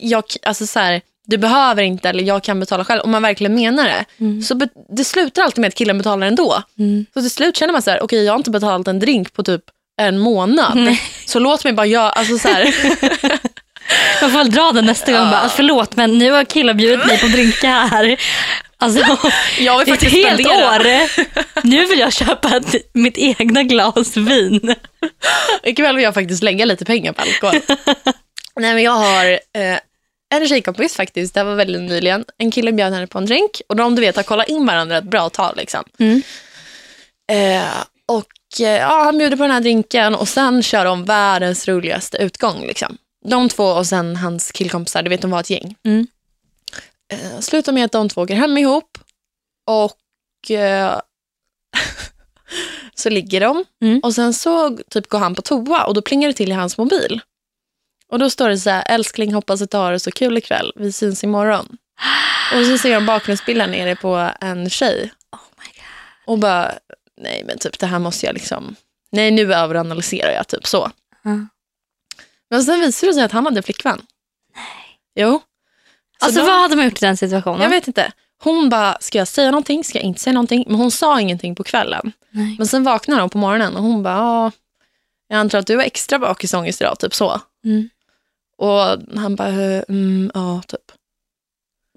[0.02, 3.02] Jag, alltså så här, du behöver inte eller jag kan betala själv.
[3.02, 4.06] Om man verkligen menar det.
[4.44, 6.64] Så be, det slutar alltid med att killen betalar ändå.
[6.80, 7.06] Mm.
[7.14, 9.44] Så till slut känner man så här, okej jag har inte betalat en drink på
[9.44, 9.62] typ
[10.02, 10.78] en månad.
[10.78, 11.02] Nej.
[11.26, 12.64] Så låt mig bara göra, alltså så här,
[14.22, 15.32] Man får väl dra den nästa gång.
[15.32, 18.18] Bara, förlåt, men nu har killar bjudit mig på drinkar här.
[18.80, 19.00] Alltså,
[19.60, 20.76] jag vill ett faktiskt helt spendera.
[20.76, 21.10] år.
[21.68, 24.76] Nu vill jag köpa ett, mitt egna glas vin.
[25.64, 27.62] Ikväll vill jag faktiskt lägga lite pengar på alkohol.
[28.56, 29.80] Nej, men jag har eh,
[30.36, 32.26] en tjejkompis faktiskt, det här var väldigt nyligen.
[32.38, 34.98] En kille bjöd henne på en drink och de du vet har kollat in varandra
[34.98, 35.54] ett bra tag.
[35.58, 35.84] Liksom.
[36.00, 36.22] Mm.
[37.32, 37.70] Eh,
[38.08, 42.18] och eh, ja, Han bjuder på den här drinken och sen kör de världens roligaste
[42.18, 42.62] utgång.
[42.62, 42.98] Liksom.
[43.26, 45.76] De två och sen hans killkompisar, du vet de var ett gäng.
[45.86, 46.08] Mm.
[47.14, 48.98] Eh, slutar med att de två åker hem ihop
[49.68, 51.00] och eh,
[52.96, 54.00] så ligger de Mm.
[54.04, 56.78] och sen så typ går han på toa och då plingar det till i hans
[56.78, 57.22] mobil.
[58.12, 60.74] Och då står det så här, älskling hoppas att du har det så kul ikväll,
[60.76, 61.78] vi syns imorgon.
[62.56, 65.40] Och så ser jag bakgrundsbilden nere på en tjej Oh
[66.26, 66.74] och bara,
[67.22, 68.76] nej men typ det här måste jag liksom,
[69.12, 70.92] nej nu överanalyserar jag typ så.
[71.24, 71.48] Ja.
[72.50, 74.02] Men sen visade det sig att han hade flickvän.
[74.56, 75.00] Nej.
[75.16, 75.42] Jo.
[76.20, 77.62] Så Alltså då- vad hade man gjort i den situationen?
[77.62, 78.12] Jag vet inte.
[78.44, 79.84] Hon bara, ska jag säga någonting?
[79.84, 80.64] Ska jag inte säga någonting?
[80.68, 82.12] Men hon sa ingenting på kvällen.
[82.32, 82.56] Nej.
[82.58, 84.52] Men sen vaknade hon på morgonen och hon bara, ja,
[85.28, 87.42] jag antar att du har extra bakisångest idag, typ så.
[87.66, 87.90] Mm.
[88.58, 90.82] Och han bara, "Eh, mm, ja, typ.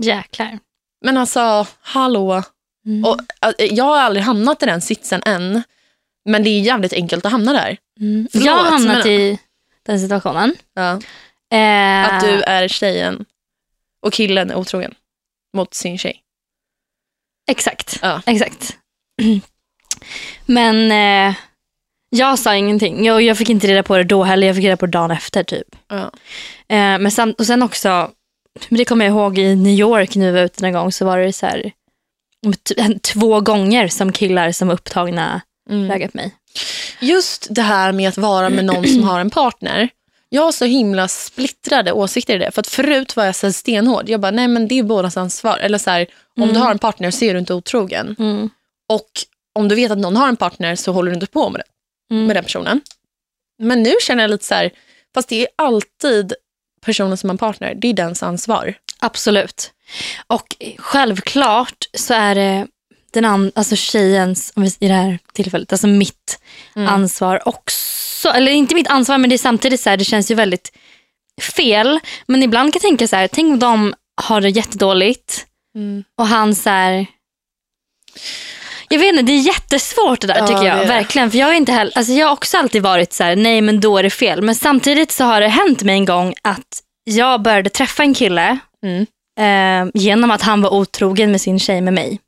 [0.02, 0.58] Jäklar.
[1.04, 2.42] Men alltså, hallå.
[2.86, 3.04] Mm.
[3.04, 3.18] Och,
[3.58, 5.62] jag har aldrig hamnat i den sitsen än.
[6.24, 7.76] Men det är jävligt enkelt att hamna där.
[8.00, 8.28] Mm.
[8.32, 9.38] Förlåt, jag har hamnat men- i
[9.86, 10.54] den situationen.
[10.74, 10.90] Ja.
[11.58, 13.24] Eh, Att du är tjejen
[14.06, 14.94] och killen är otrogen
[15.56, 16.20] mot sin tjej.
[17.50, 17.98] Exakt.
[18.02, 18.22] Ja.
[18.26, 18.76] exakt.
[20.46, 20.92] Men
[21.30, 21.34] eh,
[22.10, 23.04] jag sa ingenting.
[23.04, 24.46] Jag, jag fick inte reda på det då heller.
[24.46, 25.76] Jag fick reda på det dagen efter typ.
[25.88, 26.02] Ja.
[26.68, 28.10] Eh, men sam- och sen också,
[28.68, 31.18] men det kommer jag ihåg i New York nu var ute en gång så var
[31.18, 31.72] det så här
[33.02, 35.88] två gånger som killar som var upptagna Mm.
[35.90, 36.34] raggat mig.
[37.00, 39.88] Just det här med att vara med någon som har en partner.
[40.34, 42.50] Jag har så himla splittrade åsikter i det.
[42.50, 44.08] För att förut var jag så stenhård.
[44.08, 45.58] Jag bara, nej men det är bådas ansvar.
[45.58, 46.54] Eller så här, om Mm.
[46.54, 48.16] du har en partner så är du inte otrogen.
[48.18, 48.50] Mm.
[48.88, 49.08] Och
[49.54, 52.14] om du vet att någon har en partner så håller du inte på med, det,
[52.14, 52.26] Mm.
[52.26, 52.80] med den personen.
[53.58, 54.70] Men nu känner jag lite så här,
[55.14, 56.34] fast det är alltid
[56.84, 58.74] personen som har en partner, det är dens ansvar.
[58.98, 59.72] Absolut.
[60.26, 62.66] Och självklart så är det
[63.12, 66.38] den an- alltså tjejens, i det här tillfället, alltså mitt
[66.76, 66.88] Mm.
[66.88, 68.28] ansvar också.
[68.28, 70.72] Eller inte mitt ansvar men det är samtidigt så här, det känns ju väldigt
[71.56, 72.00] fel.
[72.26, 75.46] Men ibland kan jag tänka så här, tänk om de har det jättedåligt
[76.18, 77.06] och han så här,
[78.88, 80.78] jag vet inte, det är jättesvårt det där Ja, tycker jag.
[80.78, 80.84] det.
[80.84, 81.30] Verkligen.
[81.30, 83.80] För jag, är inte heller, alltså jag har också alltid varit så här, nej men
[83.80, 84.42] då är det fel.
[84.42, 88.58] Men samtidigt så har det hänt mig en gång att jag började träffa en kille
[88.84, 89.06] Mm.
[89.40, 92.18] eh, genom att han var otrogen med sin tjej med mig.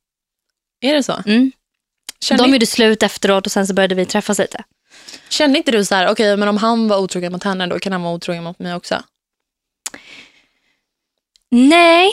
[0.84, 1.22] Är det så?
[1.26, 1.52] Mm.
[2.20, 4.64] Kände, De gjorde slut efteråt och sen så började vi träffas lite.
[5.28, 7.92] kände inte du så här, okej men om han var otrogen mot henne då kan
[7.92, 9.02] han vara otrogen mot mig också?
[11.50, 12.10] Nej,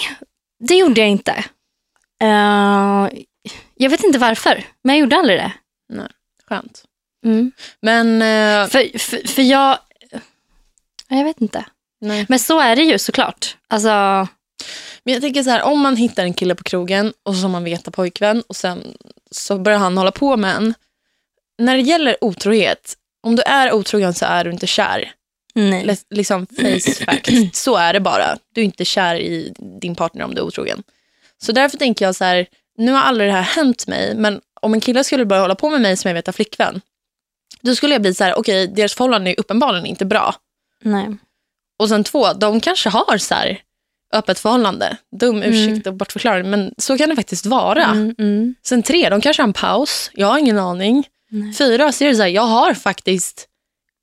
[0.60, 1.32] det gjorde jag inte.
[2.22, 3.10] Eh,
[3.76, 5.52] jag vet inte varför, men jag gjorde aldrig det.
[6.48, 6.84] Skönt.
[7.82, 9.80] Men eh, För, för, för jag,
[11.08, 11.66] jag vet inte.
[12.02, 12.26] nej.
[12.30, 13.58] Men så är det ju såklart.
[13.68, 14.28] Alltså,
[15.06, 17.64] Men jag tänker så här, om man hittar en kille på krogen och har man
[17.64, 18.98] vet pojkvän och sen
[19.32, 20.74] så börjar han hålla på med en.
[21.58, 25.12] När det gäller otrohet, om du är otrogen så är du inte kär.
[25.56, 25.84] nej.
[25.90, 27.30] L- liksom face fact.
[27.54, 28.38] Så är det bara.
[28.54, 30.84] Du är inte kär i din partner om du är otrogen.
[31.42, 34.74] Så därför tänker jag så här, nu har aldrig det här hänt mig, men om
[34.74, 36.82] en kille skulle börja hålla på med mig som jag vet har flickvän,
[37.62, 40.36] då skulle jag bli så här, okej, deras förhållande är uppenbarligen inte bra.
[40.84, 41.18] nej.
[41.80, 43.62] Och sen två, de kanske har så här
[44.14, 44.98] öppet förhållande.
[45.20, 45.50] Dum Mm.
[45.50, 47.86] ursäkt och bortförklaring, men så kan det faktiskt vara.
[47.86, 48.56] Mm, mm.
[48.64, 50.12] Sen tre, de kanske har en paus.
[50.14, 51.08] Jag har ingen aning.
[51.30, 51.54] Nej.
[51.54, 53.48] Fyra, så är det så här, jag har faktiskt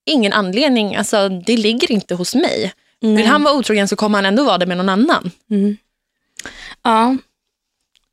[0.06, 0.96] ingen anledning.
[0.96, 2.72] Alltså, det ligger inte hos mig.
[3.00, 3.16] Nej.
[3.16, 5.30] Vill han vara otrogen så kommer han ändå vara det med någon annan.
[5.50, 5.76] Mm.
[6.82, 7.16] Ja,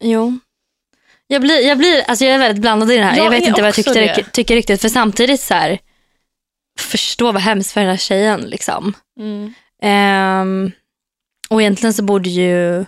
[0.03, 0.39] jo.
[1.27, 3.17] Jag blir, jag blir, alltså jag är väldigt blandad i det här.
[3.17, 4.81] Jag Jag vet inte vad jag tyckte, tycker, tycker riktigt.
[4.81, 5.79] För samtidigt så här,
[6.79, 8.41] förstå vad hemskt för den här tjejen.
[8.41, 8.93] Liksom.
[9.81, 10.71] Ehm,
[11.49, 12.86] och egentligen så borde ju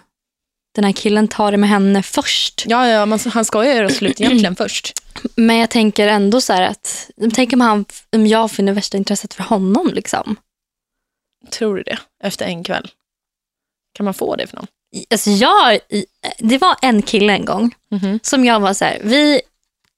[0.75, 2.63] den här killen ta det med henne först.
[2.67, 4.93] Ja, ja man, han ska ju göra slut egentligen först.
[5.35, 9.33] Men jag tänker ändå så här att, tänk om, han, om jag finner värsta intresset
[9.33, 9.91] för honom.
[9.93, 10.35] Liksom.
[11.51, 11.97] Tror du det?
[12.23, 12.87] Efter en kväll.
[13.93, 14.67] Kan man få det för någon?
[15.09, 15.79] Alltså jag,
[16.37, 18.19] det var en kille en gång Mhm.
[18.23, 19.41] som jag var så här, vi,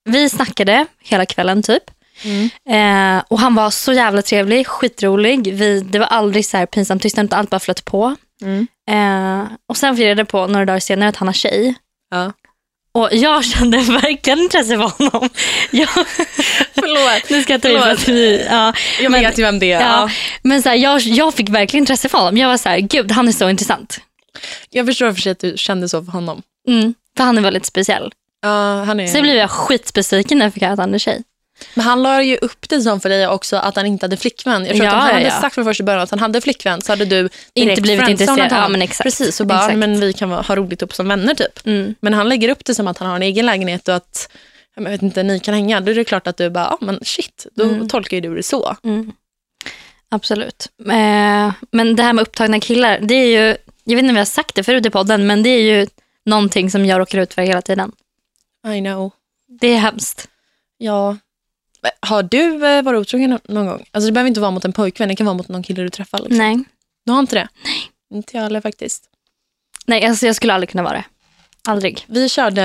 [0.04, 1.84] vi snackade hela kvällen typ.
[2.24, 2.50] Mm.
[3.18, 5.54] Eh, och han var så jävla trevlig, skitrolig.
[5.54, 8.16] Vi, det var aldrig så här pinsamt tyst, utan allt bara flöt på.
[8.42, 8.68] Mm.
[8.92, 11.76] Eh, och sen fick jag reda på några dagar senare att han har tjej.
[12.12, 12.34] Ja.
[12.92, 15.30] Och jag kände verkligen intresse för honom.
[15.72, 15.90] Jag,
[16.74, 17.30] Förlåt.
[17.30, 18.12] nu ska jag ta i för
[18.54, 18.74] ja.
[19.02, 19.82] Jag Men- vet ju vem det är.
[19.82, 20.10] Ja, Ja.
[20.42, 22.38] men så här, jag, jag fick verkligen intresse för honom.
[22.38, 24.00] Jag var så här, gud han är så intressant.
[24.70, 26.42] Jag förstår för sig att du kände så för honom.
[26.68, 28.12] Mm, för han är väldigt speciell.
[28.42, 29.08] Ja, han är...
[29.08, 31.24] Sen blev jag skitbesviken när jag fick höra att han är tjej.
[31.74, 34.66] Men han la ju upp det som för dig också att han inte hade flickvän.
[34.66, 35.42] Jag tror Ja, att om han hade ja.
[35.42, 38.52] sagt från första början att han hade flickvän så hade du Inte blivit intresserad.
[38.52, 39.04] Ja, men exakt.
[39.04, 39.78] Precis, så bara, Exakt.
[39.78, 41.66] men vi kan ha roligt upp som vänner typ.
[41.68, 41.96] Mm.
[42.00, 44.30] Men han lägger upp det som att han har en egen lägenhet och att
[44.76, 45.82] jag vet inte, ni kan hänga.
[45.82, 47.88] Då är det klart att du bara, ja men shit, då Mm.
[47.90, 48.76] tolkar ju du det så.
[48.84, 49.12] Mm.
[50.12, 50.68] Absolut.
[50.90, 53.48] Eh, men det här med upptagna killar, det är ju,
[53.84, 55.88] jag vet inte om vi har sagt det förut i podden, men det är ju
[56.26, 57.92] någonting som jag råkar ut för hela tiden.
[58.76, 59.12] I know.
[59.62, 60.28] Det är hemskt.
[60.78, 61.18] Ja.
[62.02, 63.86] Har du eh, varit otrogen någon gång?
[63.92, 65.90] Alltså det behöver inte vara mot en pojkvän, det kan vara mot någon kille du
[65.90, 66.18] träffar.
[66.20, 66.38] Liksom.
[66.38, 66.64] Nej.
[67.06, 67.48] Du har inte det?
[67.64, 67.92] Nej.
[68.18, 69.04] Inte jag heller faktiskt.
[69.86, 71.04] Nej, alltså jag skulle aldrig kunna vara det.
[71.68, 72.06] Aldrig.
[72.08, 72.62] Vi körde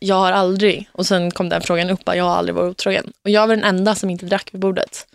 [0.00, 3.12] Jag har aldrig och sen kom den frågan upp, jag har aldrig varit otrogen.
[3.24, 5.06] Och jag var den enda som inte drack vid bordet.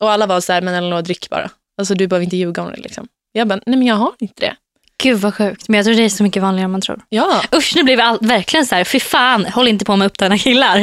[0.00, 1.50] Och alla var så här, men Elinor drick bara.
[1.78, 3.08] Alltså du behöver inte ljuga om det liksom.
[3.32, 4.56] Jag bara, nej men jag har inte det.
[5.02, 5.68] Gud vad sjukt.
[5.68, 7.00] Men jag tror det är så mycket vanligare än man tror.
[7.08, 7.42] Ja.
[7.54, 10.38] Usch, nu blev jag all, verkligen så här, fy fan, håll inte på med upptagna
[10.38, 10.76] killar.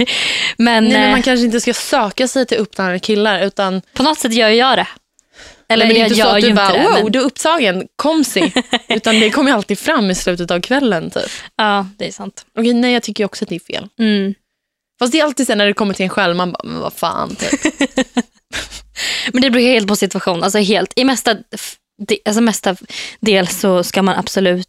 [0.58, 4.04] Men, Nej, men eh, man kanske inte ska söka sig till upptagna killar utan på
[4.04, 4.88] något sätt gör jag det.
[5.70, 6.84] Eller nej, men det är inte så att du bara, det.
[6.84, 8.54] wow, men, du är upptagen, komsi.
[8.88, 11.32] utan det kommer alltid fram i slutet av kvällen typ.
[11.56, 12.46] ja, det är sant.
[12.58, 13.88] Okej, nej jag tycker också att det är fel.
[14.00, 14.34] Mm.
[15.00, 16.94] Fast det är alltid sen när det kommer till en själv, man bara, men vad
[16.94, 17.36] fan.
[17.36, 17.62] Typ.
[19.34, 20.44] Men det beror helt på situation.
[20.44, 21.36] Alltså helt, I mesta,
[22.08, 22.76] de, alltså mesta
[23.20, 24.68] del så ska man absolut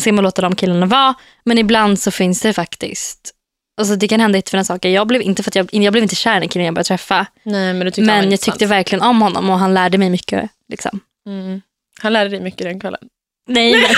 [0.00, 1.14] ska man låta de killarna vara.
[1.44, 3.34] Men ibland så finns det faktiskt
[3.80, 4.88] Alltså det kan hända jättefina saker.
[4.88, 7.26] Jag blev inte, för jag, jag blev inte kär i den killen jag började träffa.
[7.42, 8.40] nej, men Men jag intressant.
[8.42, 10.50] tyckte verkligen om honom och han lärde mig mycket.
[10.68, 11.00] Liksom.
[11.26, 11.60] Mm.
[12.02, 13.00] Han lärde dig mycket den kvällen.
[13.48, 13.90] Nej, men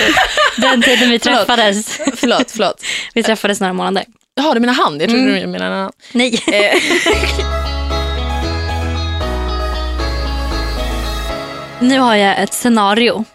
[0.71, 1.37] den tiden vi Förlåt.
[1.47, 1.99] träffades.
[2.15, 2.83] förlåt, förlåt.
[3.13, 4.03] Vi träffades några månader.
[4.35, 4.99] Jaha, du menar han?
[4.99, 5.41] Jag trodde Mm.
[5.41, 5.91] du menade en annan.
[6.11, 6.41] Nej.
[11.83, 13.25] Nu har jag ett scenario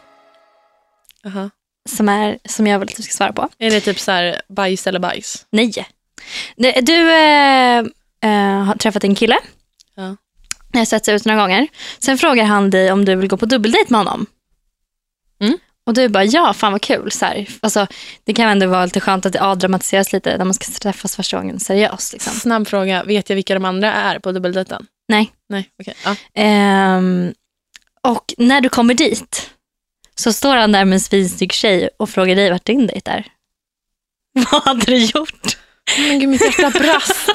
[1.23, 1.51] Jaha.
[1.89, 3.49] som, är, som jag vill att du ska svara på.
[3.59, 5.47] Är det typ så här bajs eller bajs?
[5.51, 5.87] Nej.
[6.83, 7.79] Du eh,
[8.21, 9.39] eh, har träffat en kille.
[9.95, 10.17] Ja.
[10.73, 11.69] Ni har sett ut några gånger.
[11.99, 14.27] Sen frågar han dig om du vill gå på dubbeldejt med honom.
[15.41, 15.59] Mm.
[15.87, 17.11] Och du bara, ja fan vad kul.
[17.11, 17.49] Så här.
[17.61, 17.87] Alltså,
[18.25, 21.37] det kan ändå vara lite skönt att det avdramatiseras lite när man ska träffas första
[21.37, 22.13] gången seriöst.
[22.13, 22.33] Liksom.
[22.33, 24.87] Snabb fråga, vet jag vilka de andra är på dubbeldejten?
[25.09, 25.33] Nej.
[25.49, 25.95] Nej, okej.
[26.05, 26.17] Ja.
[26.35, 27.33] Ehm,
[28.09, 29.51] och när du kommer dit
[30.15, 33.27] så står han där med en svinsnygg tjej och frågar dig vart din dejt är.
[34.53, 35.57] Vad hade du gjort?
[35.99, 37.29] Men gud, mitt hjärta brast.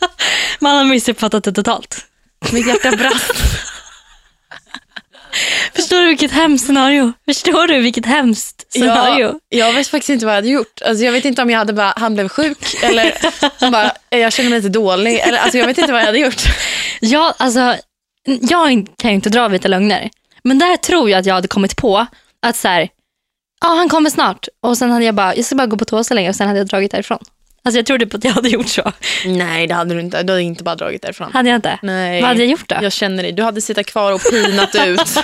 [0.60, 2.06] Man har missuppfattat det totalt.
[2.52, 3.32] Mitt hjärta brast.
[5.74, 7.12] Förstår du vilket hemskt scenario?
[7.24, 9.40] Förstår du vilket hemskt scenario?
[9.48, 10.82] Ja, jag vet faktiskt inte vad jag hade gjort.
[10.82, 13.14] Alltså, jag vet inte om jag hade bara, han blev sjuk eller
[13.70, 15.18] bara, "Eh, jag känner mig lite dålig.
[15.18, 16.42] Eller, alltså, jag vet inte vad jag hade gjort.
[17.00, 17.76] Ja, alltså,
[18.24, 20.10] jag kan ju inte dra vita lögner.
[20.44, 22.06] Men där tror jag att jag hade kommit på
[22.42, 22.88] att så här,
[23.60, 24.48] ja han kommer snart.
[24.60, 26.46] Och sen hade jag bara, jag ska bara gå på toa så länge och sen
[26.46, 27.18] hade jag dragit därifrån.
[27.64, 28.92] Alltså jag trodde på att jag hade gjort så.
[29.26, 30.22] Nej, det hade du inte.
[30.22, 31.32] Du hade inte bara dragit därifrån.
[31.32, 31.78] Hade jag inte?
[31.82, 32.20] Nej.
[32.20, 32.76] Vad hade jag gjort då?
[32.82, 33.32] Jag känner dig.
[33.32, 35.00] Du hade suttit kvar och pinat ut.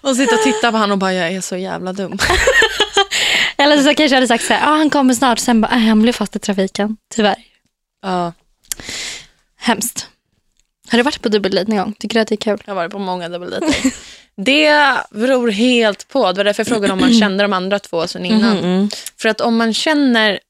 [0.00, 2.18] och sitta och titta på honom och bara, jag är så jävla dum.
[3.56, 5.38] Eller så kanske jag hade sagt så här, ah, han kommer snart.
[5.38, 6.96] Sen bara, "Aj, han blev fast i trafiken.
[7.14, 7.36] Tyvärr.
[8.02, 8.32] Ja,
[9.58, 10.08] Hemskt.
[10.92, 11.92] Har du varit på dubbeldejt någon gång?
[11.98, 12.62] Tycker du att det är kul?
[12.64, 13.92] jag har varit på många dubbeldejter.
[14.36, 16.32] Det beror helt på.
[16.32, 18.58] Det var därför jag frågade om man kände de andra två sen innan.
[18.58, 18.88] Mm.
[19.16, 20.40] För att om man känner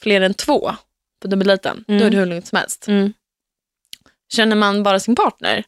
[0.00, 0.74] fler än två
[1.22, 2.88] på dubbeldejten, då är det hur lugnt som helst.
[2.88, 3.12] Mm.
[4.32, 5.64] Känner man bara sin partner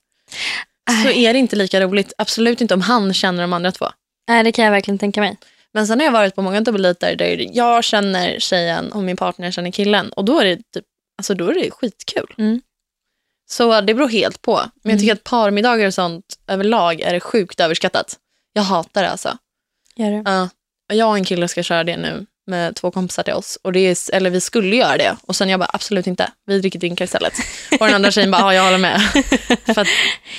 [1.03, 2.13] så är det inte lika roligt.
[2.19, 3.87] Absolut inte om han känner de andra två.
[4.29, 5.37] Nej, det kan jag verkligen tänka mig.
[5.73, 9.51] Men sen har jag varit på många dubbeldejter där jag känner tjejen och min partner
[9.51, 10.13] känner killen.
[10.13, 10.85] Och då är det, typ,
[11.19, 12.35] alltså då är det skitkul.
[12.39, 12.61] Mm.
[13.47, 14.61] Så det beror helt på.
[14.83, 18.19] Men jag tycker att parmiddagar och sånt överlag är det sjukt överskattat.
[18.53, 19.39] Jag hatar det alltså.
[19.97, 20.23] Gör du?
[20.25, 20.49] Ja.
[20.93, 23.59] jag och en kille ska köra det nu med två kompisar till oss.
[23.63, 25.17] Och det är, eller vi skulle göra det.
[25.23, 26.31] Och sen jag bara absolut inte.
[26.47, 27.33] Vi dricker drinkar istället.
[27.81, 29.01] Och den andra tjejen bara ja, jag håller med.
[29.75, 29.89] För att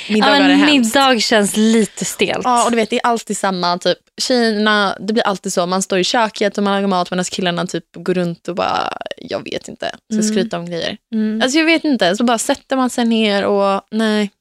[0.07, 2.41] Ja, middagar är men middag känns lite stelt.
[2.43, 3.77] Ja, och du vet, det är alltid samma.
[3.77, 5.65] Typ, tjejerna, det blir alltid så.
[5.65, 8.97] Man står i köket och man lagar mat medan killarna typ går runt och bara,
[9.17, 10.23] jag vet inte, ska Mm.
[10.27, 10.97] skryta om grejer.
[11.13, 11.41] Mm.
[11.41, 14.31] Alltså jag vet inte, så bara sätter man sig ner och nej,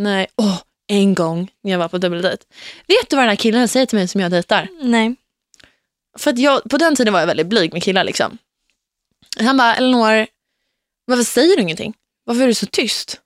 [0.00, 0.26] nej.
[0.36, 0.56] Åh,
[0.92, 2.42] en gång när jag var på dubbeldejt.
[2.86, 4.68] Vet du vad den här killen säger till mig som jag dejtar?
[4.82, 5.14] Nej.
[6.18, 8.04] För att jag, på den tiden var jag väldigt blyg med killar.
[8.04, 8.38] Liksom.
[9.40, 10.26] Han bara, Elinor,
[11.04, 11.94] varför säger du ingenting?
[12.24, 13.20] Varför är du så tyst?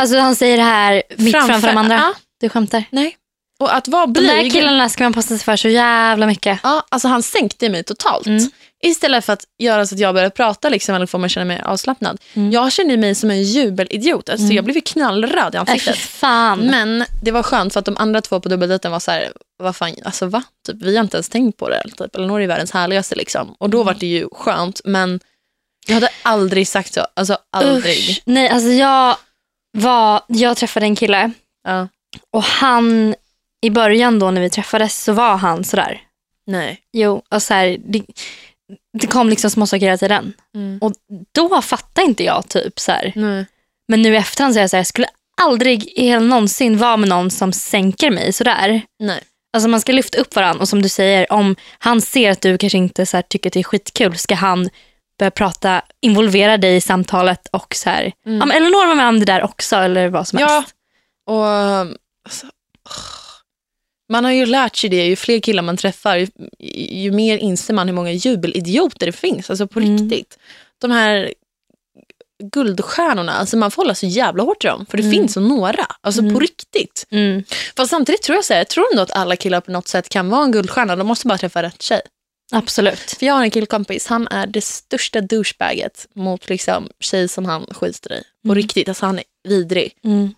[0.00, 1.94] Alltså han säger det här mitt framför, de andra.
[1.94, 2.84] Ja, Du skämtar.
[2.90, 3.16] nej.
[3.58, 4.52] Och att vara De där blyg.
[4.52, 6.60] killarna ska man passa sig för så jävla mycket.
[6.62, 8.26] Ja, alltså han sänkte mig totalt.
[8.26, 8.50] Mm.
[8.86, 11.44] Istället för att göra så att jag började prata liksom, eller få mig att känna
[11.44, 12.20] mig avslappnad.
[12.34, 12.50] Mm.
[12.52, 14.28] Jag kände mig som en jubelidiot.
[14.28, 14.56] Alltså, Mm.
[14.56, 15.96] Jag blev knallröd i Äh, ansiktet.
[15.96, 16.58] fan.
[16.60, 19.76] Men det var skönt för att de andra två på dubbeldejten var så här, vad
[19.76, 20.42] fan, alltså va?
[20.66, 21.82] Typ, vi har inte ens tänkt på det.
[21.96, 23.54] Typ, Elinor är världens härligaste liksom.
[23.58, 23.86] Och då Mm.
[23.86, 25.20] var det ju skönt, men
[25.86, 27.06] jag hade aldrig sagt så.
[27.16, 28.10] Alltså aldrig.
[28.10, 28.22] Usch.
[28.24, 29.16] Nej, alltså jag
[29.78, 31.30] var, jag träffade en kille
[31.64, 31.88] Ja.
[32.30, 33.14] och han,
[33.60, 36.00] i början då när vi träffades så var han sådär.
[36.46, 36.78] Nej.
[36.92, 38.02] Jo, och så här, det,
[38.98, 40.32] det kom liksom småsaker hela tiden.
[40.54, 40.78] Mm.
[40.82, 40.92] Och
[41.34, 42.92] då fattade inte jag typ så.
[43.88, 45.06] Men nu i efterhand så är jag så här, jag skulle
[45.42, 48.82] aldrig i hela någonsin vara med någon som sänker mig sådär.
[48.98, 49.20] Nej.
[49.52, 52.58] Alltså man ska lyfta upp varandra och som du säger, om han ser att du
[52.58, 54.68] kanske inte så tycker att det är skitkul, ska han
[55.18, 58.38] börja prata, involvera dig i samtalet och så här, Mm.
[58.38, 60.46] ja, men Elinor var med om det där också eller vad som Ja.
[60.48, 60.74] helst.
[61.26, 61.46] Och
[62.24, 62.46] alltså,
[64.12, 66.26] man har ju lärt sig det, ju fler killar man träffar, ju,
[67.02, 69.50] ju mer inser man hur många jubelidioter det finns.
[69.50, 69.98] Alltså på Mm.
[69.98, 70.38] riktigt.
[70.80, 71.34] De här
[72.52, 74.86] guldstjärnorna, alltså man får hålla så jävla hårt i dem.
[74.90, 75.12] För det Mm.
[75.12, 75.86] finns så några.
[76.00, 76.34] Alltså Mm.
[76.34, 77.06] på riktigt.
[77.10, 77.44] Mm.
[77.76, 80.08] Fast samtidigt tror jag så här, jag tror ändå att alla killar på något sätt
[80.08, 80.96] kan vara en guldstjärna.
[80.96, 82.00] De måste bara träffa rätt tjej.
[82.52, 82.98] Absolut.
[83.18, 87.66] För jag har en killkompis, han är det största douchebaget mot liksom tjej som han
[87.70, 88.22] skiter i.
[88.42, 88.54] På Mm.
[88.54, 89.92] riktigt, alltså han är vidrig.
[90.04, 90.34] Mm.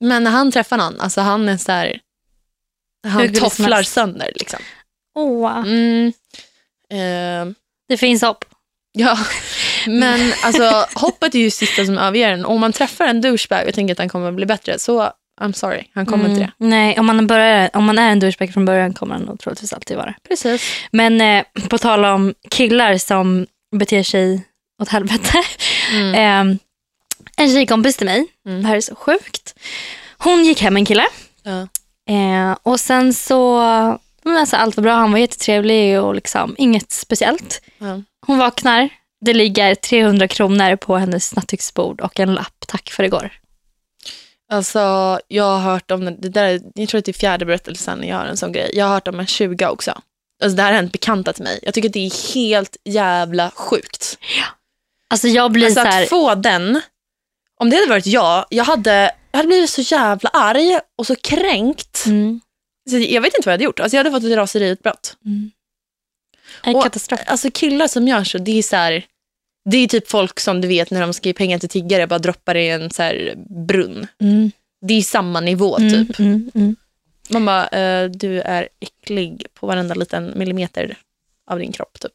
[0.00, 2.00] Men när han träffar någon, alltså han är så här,
[3.06, 3.92] Hur han gullig som tofflar helst.
[3.92, 4.30] sönder.
[4.34, 4.58] Liksom.
[5.14, 6.12] Åh, Mm.
[6.92, 7.54] Eh,
[7.88, 8.44] det finns hopp.
[8.92, 9.18] ja,
[9.86, 12.44] men alltså hoppet är ju sista som överger en.
[12.44, 15.52] Om man träffar en douchebag och tänker att han kommer att bli bättre, så I'm
[15.52, 16.52] sorry, han kommer inte det.
[16.60, 16.70] Mm.
[16.70, 19.72] Nej, om man, börjar, om man är en douchebag från början kommer han nog troligtvis
[19.72, 20.14] alltid vara.
[20.28, 20.62] Precis.
[20.90, 24.42] Men eh, på tal om killar som beter sig
[24.82, 25.42] åt helvete.
[25.92, 26.14] Mm.
[26.50, 26.56] Eh,
[27.36, 28.62] en tjejkompis till mig, Mm.
[28.62, 29.54] det här är så sjukt.
[30.18, 31.06] Hon gick hem med en kille
[31.42, 31.68] Ja.
[32.08, 33.58] Eh, och sen så,
[34.22, 37.62] men alltså allt var bra, han var jättetrevlig och liksom inget speciellt.
[37.78, 38.02] Ja.
[38.26, 38.88] Hon vaknar,
[39.20, 43.32] det ligger 300 kronor på hennes nattduksbord och en lapp, tack för igår.
[44.48, 48.16] Alltså, jag har hört om, det där, jag tror att det är fjärde berättelsen jag
[48.16, 48.70] har en sån grej.
[48.74, 50.00] Jag har hört om en 20 också.
[50.42, 51.60] Alltså, det här har hänt bekanta till mig.
[51.62, 54.18] Jag tycker att det är helt jävla sjukt.
[55.10, 56.80] Alltså jag blir Alltså så här, att få den,
[57.60, 61.16] om det hade varit jag, jag hade, jag hade blivit så jävla arg och så
[61.16, 62.06] kränkt.
[62.06, 62.40] mm,
[62.90, 63.80] Så jag vet inte vad jag hade gjort.
[63.80, 65.16] Alltså jag hade fått ett raseriutbrott.
[65.24, 65.50] mm.
[66.62, 67.20] en katastrof.
[67.26, 69.04] Alltså killar som gör så, det är så här,
[69.70, 72.18] det är typ folk som du vet när de ska ge pengar till tiggare bara
[72.18, 73.34] droppar i en så här
[73.66, 74.06] brunn.
[74.20, 74.50] Mm,
[74.86, 76.18] Det är samma nivå mm, typ.
[76.18, 76.76] mm, mm.
[77.30, 80.96] Man bara, eh, du är äcklig på varenda liten millimeter
[81.50, 82.12] av din kropp typ.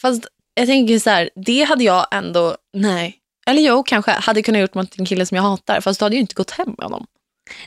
[0.00, 3.17] Fast jag tänker så här, det hade jag ändå, nej.
[3.48, 5.80] Eller jo, kanske, hade kunnat gjort mot en kille som jag hatar.
[5.80, 7.06] Fast då hade jag ju inte gått hem med honom.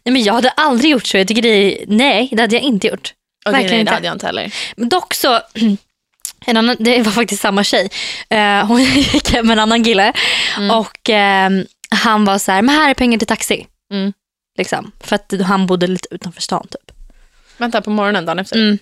[0.03, 1.17] Nej, men jag hade aldrig gjort så.
[1.17, 3.13] Jag tycker det är, nej, det hade jag inte gjort.
[3.45, 3.91] Okej, Verkligen nej, inte.
[3.91, 4.53] det hade jag inte heller.
[4.75, 5.39] Men dock så,
[6.45, 7.89] en annan, det var faktiskt samma tjej.
[8.29, 10.13] Eh, hon gick hem med en annan kille
[10.57, 10.71] Mm.
[10.77, 13.67] och ehm, han var så här, men här är pengar till taxi.
[13.93, 14.13] Mm.
[14.57, 16.97] Liksom, för att han bodde lite utanför stan typ.
[17.57, 18.55] Vänta, på morgonen dagen efter?
[18.55, 18.77] Mm.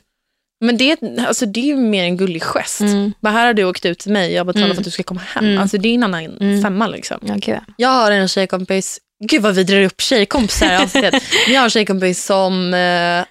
[0.62, 2.82] Men det, är- alltså, det är ju mer en gullig gest.
[2.82, 3.14] Mm.
[3.20, 4.76] Bara här har du åkt ut till mig, jag betalar Mm.
[4.76, 5.46] för att du ska komma hem.
[5.46, 5.62] Mm.
[5.62, 6.62] Alltså, det är en annan Mm.
[6.62, 6.88] femma.
[6.88, 7.18] Liksom.
[7.26, 7.60] Ja, gud.
[7.78, 11.02] Jag har en tjejkompis, gud vad vi drar upp tjejkompisar.
[11.02, 11.12] Men
[11.54, 13.26] jag har en tjejkompis som eh,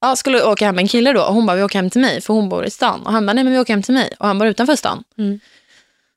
[0.00, 1.22] ja, skulle åka hem med en kille då.
[1.22, 3.06] Och hon bara, vi åker hem till mig för hon bor i stan.
[3.06, 4.12] Och han bara, nej men vi åker hem till mig.
[4.18, 5.04] Och han bor utanför stan.
[5.18, 5.40] Mm.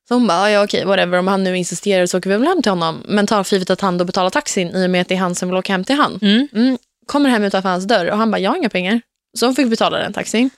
[0.08, 1.18] Så hon bara, ja okej whatever.
[1.18, 3.02] Om han nu insisterar så åker vi väl hem till honom.
[3.08, 5.18] Men tar för givet att han då betalar taxin i och med att det är
[5.18, 6.18] han som vill åka hem till han.
[6.22, 6.48] Mm.
[6.54, 6.78] Mm.
[7.06, 9.00] Kommer hem utanför hans dörr och han bara, jag har inga pengar.
[9.38, 10.50] Så hon fick betala den taxin.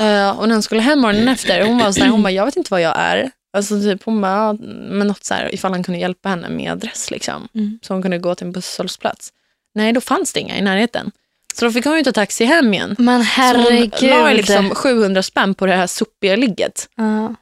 [0.00, 2.44] Eh, och när hon skulle hem morgonen efter, hon var så här, hon bara, jag
[2.44, 3.30] vet inte vad jag är.
[3.52, 4.52] Alltså typ, hon bara,
[4.90, 7.48] men något så här, ifall han kunde hjälpa henne med adress liksom.
[7.54, 7.78] Mm.
[7.82, 9.32] Så hon kunde gå till en busshållplats.
[9.74, 11.10] Nej, då fanns det inga i närheten.
[11.54, 12.96] Så då fick hon ju ta taxi hem igen.
[12.98, 14.10] Men Så hon herregud.
[14.10, 16.88] la liksom 700 spänn på det här sopiga ligget.
[16.94, 17.34] Ja.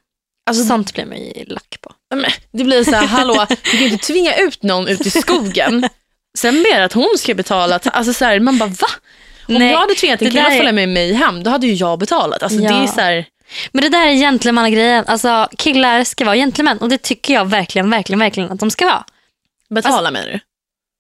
[0.51, 1.93] Alltså, Sånt blir man ju lack på.
[2.15, 5.11] men det blir så här, hallå, du kan ju inte tvinga ut någon ut i
[5.11, 5.89] skogen.
[6.39, 7.81] Sen ber att hon ska betala.
[7.85, 8.89] Alltså så här, man bara va?
[9.49, 11.67] Om Nej, jag hade tvingat en kille att är- följa med mig hem, då hade
[11.67, 12.43] ju jag betalat.
[12.43, 12.69] Alltså, Ja.
[12.73, 13.25] det är så här,
[13.73, 15.05] Men det där är gentlemannagrejen.
[15.07, 18.87] Alltså, killar ska vara gentlemän och det tycker jag verkligen, verkligen, verkligen att de ska
[18.87, 19.05] vara.
[19.71, 20.41] betala Alltså- menar du?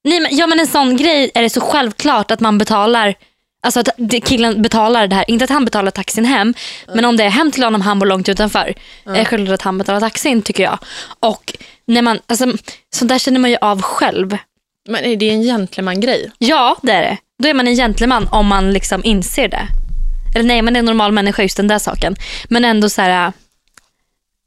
[0.05, 3.15] Nej, men, ja, men en sån grej är det så självklart att man betalar
[3.61, 3.89] Alltså att
[4.25, 6.55] killen betalar det här, inte att han betalar taxin hem,
[6.95, 8.75] men om det är hem till honom, han bor långt utanför,
[9.07, 10.79] är det självklart att han betalar taxin tycker jag.
[11.21, 11.55] Och
[11.87, 12.53] när man, alltså,
[12.95, 14.39] så där känner man ju av själv.
[14.89, 16.31] Men är det en gentleman-grej?
[16.39, 17.17] Ja, det är det.
[17.42, 19.68] Då är man en gentleman om man liksom inser det.
[20.35, 22.16] Eller nej, man är en normal människa just den där saken.
[22.48, 23.33] Men ändå så här, äh,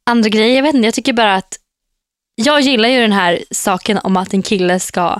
[0.05, 1.57] andra grejer, jag vet inte, jag tycker bara att
[2.35, 5.19] jag gillar ju den här saken om att en kille ska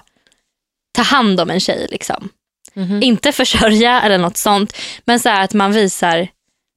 [0.92, 1.88] ta hand om en tjej.
[1.92, 2.30] Liksom.
[2.74, 3.04] Mhm.
[3.04, 6.28] Inte försörja eller något sånt, men så här att man visar,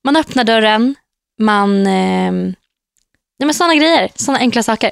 [0.04, 0.94] man öppnar dörren,
[1.40, 4.90] man, eh, nej men sådana grejer, sådana enkla saker.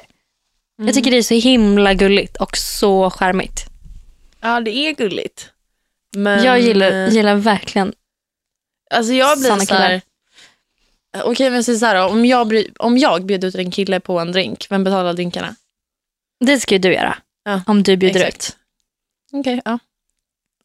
[0.77, 3.65] Jag tycker det är så himla gulligt och så charmigt.
[4.41, 5.49] Ja, det är gulligt.
[6.13, 7.93] Men, jag gillar, eh, gillar verkligen
[8.93, 10.01] Alltså jag blir såna så här...
[11.23, 12.07] Okej, men säg så här.
[12.07, 15.55] Om jag, om jag bjuder ut en kille på en drink, vem betalar drinkarna?
[16.39, 17.17] Det ska ju du göra.
[17.43, 18.49] Ja, Om du bjuder exakt.
[18.49, 18.57] ut.
[19.39, 19.79] Okej, ja.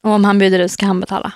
[0.03, 1.33] Och om han bjuder ut ska han betala.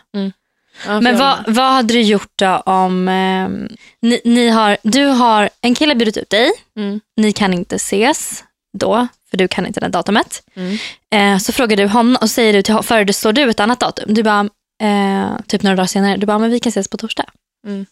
[0.86, 1.00] ja.
[1.00, 3.68] Men vad, vad hade du gjort då om ehm,
[4.00, 6.50] ni, ni har, du har en kille bjudit ut dig.
[6.76, 7.00] Mm.
[7.16, 8.44] Ni kan inte ses
[8.78, 10.42] då, för du kan inte det datumet.
[10.54, 10.78] Mm.
[11.14, 14.14] Eh, så frågar du honom och säger du till honom, föreslår du ett annat datum.
[14.14, 14.48] Du bara,
[14.82, 17.24] eh, typ några dagar senare, du bara, men vi kan ses på torsdag.
[17.66, 17.86] Mm.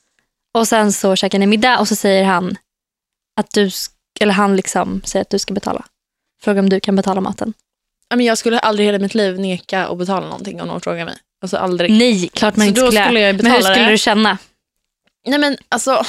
[0.54, 2.56] Och sen så käkar ni middag och så säger han
[3.40, 3.70] att du,
[4.20, 5.84] eller han liksom säger att du ska betala.
[6.42, 7.54] Fråga om du kan betala maten.
[8.14, 11.04] Men jag skulle aldrig i hela mitt liv neka att betala någonting om någon frågar
[11.04, 11.16] mig.
[11.42, 11.90] Alltså aldrig.
[11.90, 13.04] Nej, klart man Så inte skulle.
[13.04, 13.90] skulle men hur skulle det.
[13.90, 14.38] du känna?
[15.26, 16.04] Nej men alltså,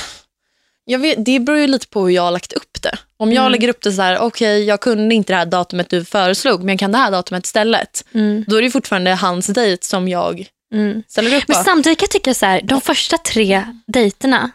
[0.85, 2.97] jag vet, det beror ju lite på hur jag har lagt upp det.
[3.17, 3.51] Om jag Mm.
[3.51, 6.69] lägger upp det så här, okej jag kunde inte det här datumet du föreslog, men
[6.69, 8.05] jag kan det här datumet istället.
[8.13, 8.45] Mm.
[8.47, 11.03] Då är det fortfarande hans dejt som jag Mm.
[11.07, 11.53] ställer upp på.
[11.53, 14.51] Men samtidigt kan jag tycka så här, de första tre dejterna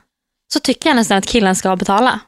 [0.52, 2.20] så tycker jag nästan att killen ska betala.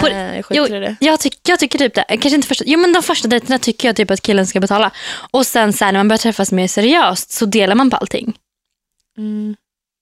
[0.00, 0.96] på- Nej, jag jo, skiter i det.
[1.00, 2.04] Jag, tyck, jag tycker typ det.
[2.08, 4.90] Kanske inte första, jo men de första dejterna tycker jag typ att killen ska betala.
[5.30, 8.36] Och sen så här, när man börjar träffas mer seriöst så delar man på allting.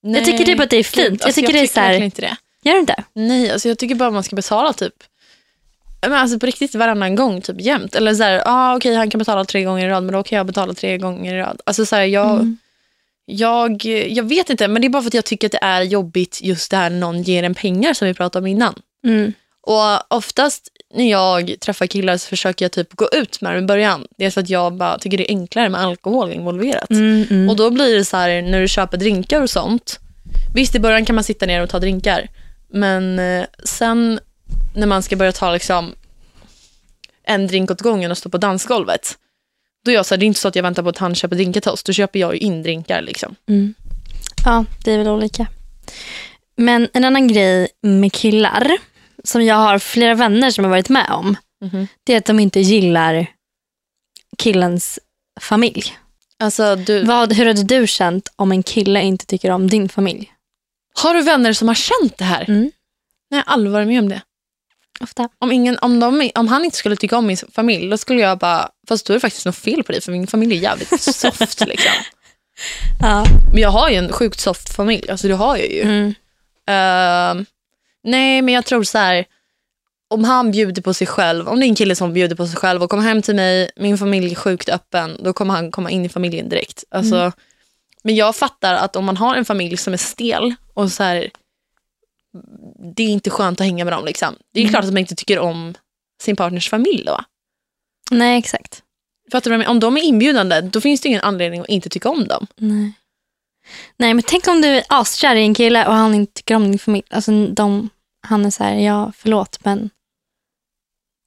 [0.02, 1.08] Jag tycker typ att det är fint.
[1.08, 2.36] Gud, jag alltså, tycker det är så här, inte det.
[2.62, 3.04] Gör du inte?
[3.12, 4.94] Nej, alltså jag tycker bara man ska betala typ
[6.08, 7.94] men alltså på riktigt varannan gång, typ jämt.
[7.94, 10.36] Eller så här, ah, okej han kan betala tre gånger i rad, men då kan
[10.36, 11.60] jag betala tre gånger i rad.
[11.66, 12.56] Alltså så här, jag, Mm.
[13.26, 15.82] jag, jag vet inte, men det är bara för att jag tycker att det är
[15.82, 18.74] jobbigt just det här när någon ger en pengar som vi pratade om innan.
[19.06, 19.32] Mm.
[19.66, 23.66] Och oftast när jag träffar killar så försöker jag typ gå ut med dem i
[23.66, 24.06] början.
[24.18, 26.90] Det är för att jag bara tycker det är enklare med alkohol involverat.
[26.90, 27.48] Mm, mm.
[27.50, 29.98] Och då blir det så här när du köper drinkar och sånt.
[30.54, 32.28] Visst i början kan man sitta ner och ta drinkar.
[32.72, 34.20] Men eh, sen
[34.74, 35.94] när man ska börja ta liksom
[37.24, 39.18] en drink åt gången och stå på dansgolvet.
[39.84, 41.14] Då är jag så här, det är inte så att jag väntar på att han
[41.14, 41.82] köper drinkar till oss.
[41.82, 43.34] Då köper jag ju in drinkar liksom.
[43.48, 43.74] Mm.
[44.44, 45.46] Ja, det är väl olika.
[46.56, 48.76] Men en annan grej med killar
[49.24, 51.36] som jag har flera vänner som har varit med om.
[51.64, 51.86] Mhm.
[52.04, 53.26] Det är att de inte gillar
[54.38, 54.98] killens
[55.40, 55.98] familj.
[56.38, 60.31] Alltså, du, Vad, hur hade du känt om en kille inte tycker om din familj?
[60.94, 62.44] Har du vänner som har känt det här?
[62.48, 62.60] Mm.
[62.60, 62.72] Nej,
[63.30, 64.22] jag har aldrig varit med om det.
[65.00, 65.28] Ofta.
[65.38, 68.38] Om, ingen, om, de, om han inte skulle tycka om min familj, då skulle jag
[68.38, 71.00] bara, fast då är det faktiskt något fel på dig för min familj är jävligt
[71.02, 71.66] soft.
[71.66, 71.92] liksom.
[73.00, 73.24] Ja.
[73.52, 75.82] Men jag har ju en sjukt soft familj, alltså det har jag ju.
[75.82, 76.14] Mm.
[76.66, 77.46] Ehm,
[78.04, 79.24] nej, men jag tror så här.
[80.08, 82.56] Om han bjuder på sig själv, om det är en kille som bjuder på sig
[82.56, 85.90] själv och kommer hem till mig, min familj är sjukt öppen, då kommer han komma
[85.90, 86.84] in i familjen direkt.
[86.90, 87.32] Alltså,
[88.02, 91.30] Men jag fattar att om man har en familj som är stel och så här,
[92.96, 94.04] det är inte skönt att hänga med dem.
[94.04, 94.36] Liksom.
[94.52, 94.72] Det är Mm.
[94.72, 95.74] klart att man inte tycker om
[96.22, 97.20] sin partners familj då.
[98.10, 98.82] Nej, exakt.
[99.32, 99.70] Fattar du vad jag menar?
[99.70, 102.46] Om de är inbjudande, då finns det ingen anledning att inte tycka om dem.
[102.56, 102.92] Nej.
[103.96, 106.70] Nej men tänk om du är askär i en kille och han inte tycker om
[106.70, 107.04] din familj.
[107.10, 107.88] Alltså de,
[108.26, 109.90] han är så här, ja förlåt men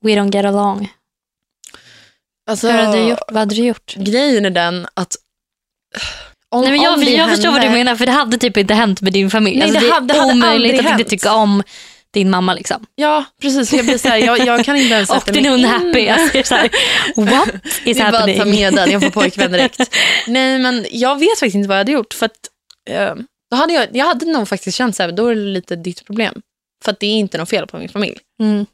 [0.04, 0.94] we don't get along.
[2.50, 3.20] Alltså, Hur hade du gjort?
[3.28, 3.96] Vad hade du gjort?
[3.96, 5.16] Grejen är den att
[6.56, 8.74] om, Nej, men jag, det jag förstår vad du menar för det hade typ inte
[8.74, 9.58] hänt med din familj.
[9.60, 11.00] Nej, alltså, det det, hade- det hade omöjligt att hänt.
[11.00, 11.64] inte tycka om
[12.14, 12.54] din mamma.
[12.54, 12.86] Liksom.
[12.96, 13.74] Ja, precis.
[13.74, 15.66] Jag blir så här, jag, jag kan inte ens Och sätta din mig in.
[15.66, 16.08] happy.
[16.08, 16.70] Alltså, så här,
[17.16, 17.48] what
[17.84, 18.56] Det is är bara att ta happening?
[18.62, 19.80] med den, jag får pojkvän direkt.
[20.28, 22.14] Nej, men jag vet faktiskt inte vad jag hade gjort.
[22.14, 22.32] För att,
[22.90, 23.14] eh,
[23.52, 26.06] då hade jag, jag hade nog faktiskt känt så här, då är det lite ditt
[26.06, 26.42] problem.
[26.86, 28.18] För att det är inte något fel på min familj.
[28.42, 28.66] Mm.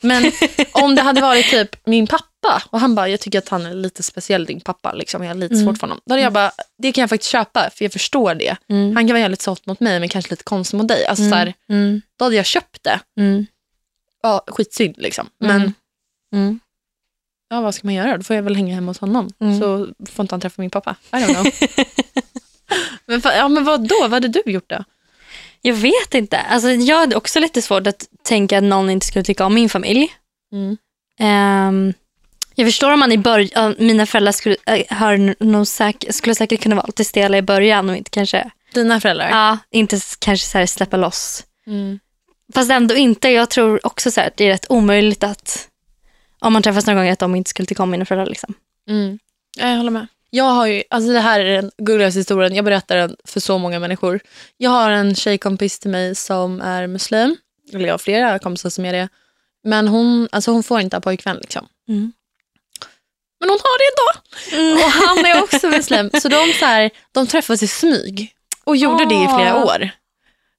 [0.00, 0.32] Men
[0.72, 2.24] om det hade varit typ min pappa
[2.70, 5.34] och han bara, jag tycker att han är lite speciell din pappa, liksom, jag har
[5.34, 5.66] lite Mm.
[5.66, 6.00] svårt för honom.
[6.06, 8.56] Då hade jag bara, det kan jag faktiskt köpa för jag förstår det.
[8.68, 8.96] Mm.
[8.96, 11.06] Han kan vara jävligt soft mot mig men kanske lite konstig mot dig.
[11.06, 12.02] Alltså, så här, Mm.
[12.18, 13.00] då hade jag köpt det.
[13.20, 13.46] Mm.
[14.22, 15.28] Ja, skitsynd liksom.
[15.38, 15.72] Men Mm.
[16.34, 16.60] Mm.
[17.48, 18.16] ja, vad ska man göra?
[18.16, 19.30] Då får jag väl hänga hemma hos honom.
[19.40, 19.60] Mm.
[19.60, 20.96] Så får inte han träffa min pappa.
[21.12, 21.46] I don't know.
[23.06, 23.96] men, ja, men vad då?
[24.00, 24.84] Vad hade du gjort då?
[25.62, 26.38] Jag vet inte.
[26.38, 29.68] Alltså, jag hade också lite svårt att tänka att någon inte skulle tycka om min
[29.68, 30.08] familj.
[30.52, 30.76] Mm.
[32.62, 36.62] Jag förstår om man i början, mina föräldrar skulle, äh, har nog säk, skulle säkert
[36.62, 39.30] kunna vara lite stela i början och inte kanske, Dina föräldrar?
[39.30, 41.44] ja, inte kanske så här släppa loss.
[41.66, 42.00] Mm.
[42.54, 43.28] Fast ändå inte.
[43.28, 45.68] Jag tror också så att det är rätt omöjligt att
[46.40, 48.26] om man träffas några gånger att de inte skulle tycka om mina föräldrar.
[48.26, 48.54] Liksom.
[48.88, 49.18] Mm.
[49.58, 50.06] Ja, jag håller med.
[50.30, 53.58] Jag har ju, alltså det här är den gulligaste historien, jag berättar den för så
[53.58, 54.20] många människor.
[54.56, 57.36] Jag har en tjejkompis till mig som är muslim,
[57.72, 59.08] eller jag har flera kompisar som är det.
[59.64, 61.66] Men hon, alltså hon får inte ha pojkvän liksom.
[61.88, 62.12] Mm.
[63.42, 64.84] Men hon har det ändå.
[64.84, 66.10] Och han är också muslim.
[66.22, 68.34] Så de, så här, de träffas i smyg
[68.64, 69.64] och gjorde det i flera Åh.
[69.64, 69.90] år.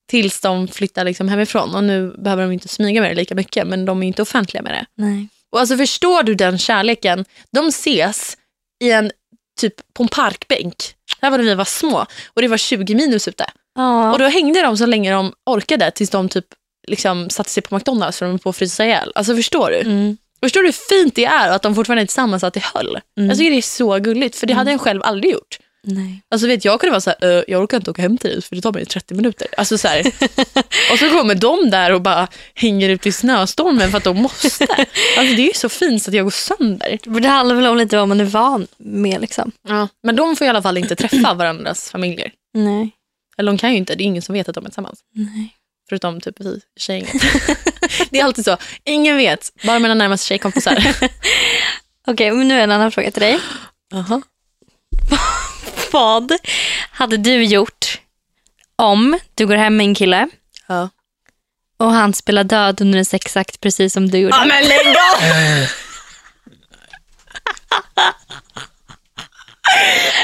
[0.10, 1.76] Tills de flyttade liksom hemifrån.
[1.76, 4.64] Och nu behöver de inte smyga med det lika mycket, men de är inte offentliga
[4.64, 4.86] med det.
[4.96, 5.28] Nej.
[5.52, 7.26] Och alltså förstår du den kärleken?
[7.52, 8.38] De ses
[8.84, 9.12] i en
[9.60, 10.76] typ på en parkbänk.
[11.20, 13.46] Det här var när vi var små och det var 20 minus ute.
[13.76, 14.12] Ja.
[14.12, 16.46] Och då hängde de så länge de orkade tills de typ
[16.88, 19.12] liksom satte sig på McDonalds för de var på att frysa ihjäl.
[19.16, 19.80] Alltså förstår du?
[19.80, 20.18] Mm.
[20.44, 20.72] Förstår du hur
[21.04, 23.00] fint det är och att de fortfarande är tillsammans och att det höll?
[23.18, 23.30] Mm.
[23.30, 25.60] Jag tycker det är så gulligt för det hade jag själv aldrig gjort.
[25.86, 26.22] Nej.
[26.32, 28.41] Alltså vet jag kunde vara så här, "Ö, jag orkar inte åka hem till dig
[28.41, 29.48] för det tar mig 30 minuter.
[29.58, 30.00] Alltså så här.
[30.91, 34.68] och så kommer de där och bara hänger ut i snöstormen för att de måste.
[35.18, 37.20] Alltså det är ju så fint så att jag går sönder.
[37.22, 39.22] Det handlar väl om lite vad man är van med.
[39.22, 39.52] Liksom.
[39.68, 39.88] Ja.
[40.04, 42.32] Men de får i alla fall inte träffa varandras familjer.
[42.54, 42.91] Nej.
[43.38, 45.00] Eller de kan ju inte, det är ingen som vet att de är tillsammans.
[45.16, 45.56] Nej.
[45.94, 47.08] Förutom typ vi tjejer.
[48.10, 50.78] det är alltid så, ingen vet, bara mina närmaste tjejkompisar.
[52.08, 53.39] Okej, men nu är en annan fråga till dig.
[53.94, 54.22] Aha.
[55.91, 56.32] Vad
[56.91, 58.00] hade du gjort
[58.76, 60.30] om du går hem med en kille
[60.68, 60.89] Ja.
[61.80, 64.36] och han spelar död under en sexakt precis som du gjorde?
[64.36, 65.24] Ja men lägg av!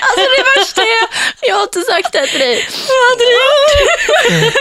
[0.02, 1.08] Alltså det värsta är,
[1.50, 2.68] jag har inte sagt det till dig.
[2.88, 3.32] Vad hade du
[4.46, 4.54] gjort?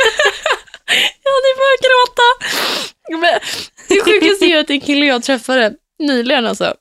[1.25, 2.23] Jag hade börjat gråta.
[3.21, 3.41] Men
[3.89, 6.75] det sjukaste är ju att det är en kille jag träffade nyligen alltså.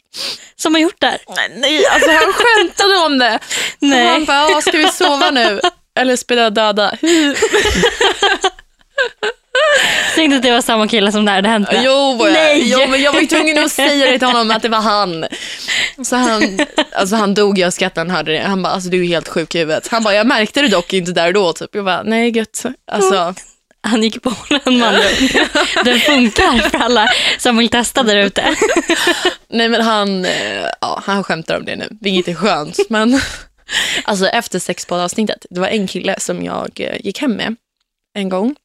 [0.55, 1.19] Som har gjort det här?
[1.35, 3.39] Nej, nej alltså han skämtade om det.
[3.79, 4.07] Nej.
[4.07, 5.61] Han bara, "Ja, ska vi sova nu?
[5.99, 6.97] Eller spela döda?
[10.15, 11.81] Tänkte att det var samma kille som det här hade hänt med.
[11.85, 12.61] Jo, Nej.
[12.71, 15.25] jo, men jag var ju tvungen att säga det till honom att det var han.
[16.03, 16.59] Så han,
[16.95, 18.39] alltså han dog jag skrattade han hörde det.
[18.39, 19.87] Han bara, alltså du är helt sjuk i huvudet.
[19.87, 21.53] Han bara, jag märkte det dock inte där och då.
[21.53, 21.69] Typ.
[21.75, 22.63] Jag bara, nej gött.
[22.91, 23.35] Alltså,
[23.81, 25.11] Han gick på den mannen.
[25.83, 28.55] Den funkar för alla som vill testa där ute.
[29.49, 32.79] nej men han, eh, ja, han skämtar om det nu, vilket är skönt.
[32.89, 33.21] Men
[34.03, 37.55] alltså efter sexpoddavsnittet, det var en kille som jag eh, gick hem med
[38.15, 38.55] en gång.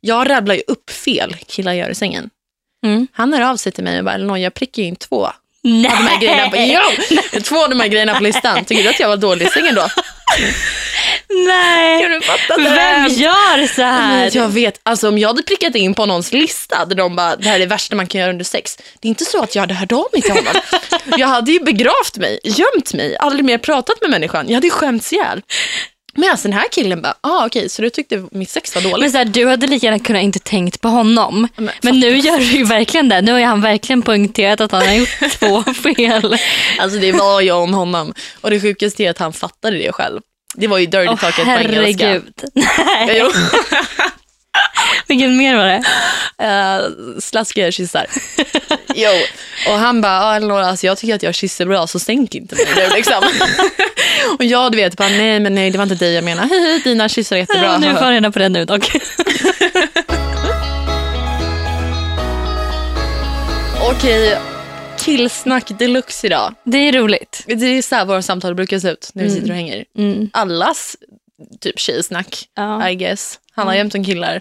[0.00, 2.30] Jag rabblar ju upp fel killar gör i sängen.
[2.86, 3.06] Mm.
[3.12, 5.82] Han hör av sig till mig och bara, Elinor, jag prickar in två av Nej.
[5.82, 8.64] de här grejerna på, jo, två av de här grejerna på listan.
[8.64, 9.88] Tycker du att jag var dålig i sängen då?
[11.46, 12.02] Nej.
[12.02, 12.62] Kan du fatta det?
[12.70, 14.18] Vem gör så här?
[14.18, 17.36] Men Jag vet, alltså om jag hade prickat in på någons lista där de bara,
[17.36, 18.76] det här är det värsta man kan göra under sex.
[19.00, 20.52] Det är inte så att jag hade hört av mig till honom.
[21.18, 24.48] Jag hade ju begravt mig, gömt mig, aldrig mer pratat med människan.
[24.48, 25.42] Jag hade ju skämts ihjäl.
[26.14, 28.98] Men alltså den här killen bara, ah, okej, så du tyckte mitt sex var dåligt?
[29.00, 31.48] Men så här, du hade lika gärna kunnat inte tänkt på honom.
[31.56, 33.20] Men Men, nu gör du ju verkligen det.
[33.20, 35.08] Nu har han verkligen poängterat att han har gjort
[35.38, 36.36] två fel.
[36.78, 38.14] Alltså det var jag om honom.
[38.40, 40.20] Och det sjukaste är att han fattade det själv.
[40.54, 42.06] Det var ju dirty Åh talket på engelska.
[42.06, 42.32] herregud.
[42.54, 43.22] Nej.
[45.08, 45.82] Vilken mer var det?
[46.44, 48.06] Uh, slaskiga kyssar.
[48.94, 49.10] jo.
[49.68, 52.54] Och han bara, ah, Elinor, alltså jag tycker att jag kysser bra så sänk inte
[52.54, 53.22] mig nu liksom.
[54.38, 56.44] och jag du vet bara, nej men nej det var inte dig jag menar.
[56.44, 57.64] Hihi, dina kyssar är jättebra.
[57.64, 58.90] Ja, nu får jag reda på det nu dock.
[63.90, 64.38] Okej,
[65.04, 66.54] killsnack deluxe idag.
[66.64, 67.42] Det är roligt.
[67.46, 69.40] Det är så här våra samtal brukar se ut när vi Mm.
[69.40, 69.84] sitter och hänger.
[69.98, 70.30] Mm.
[70.32, 70.96] Allas
[71.60, 72.88] typ tjejsnack, Ja.
[72.90, 73.38] I guess.
[73.54, 74.40] Han har jämt som killar.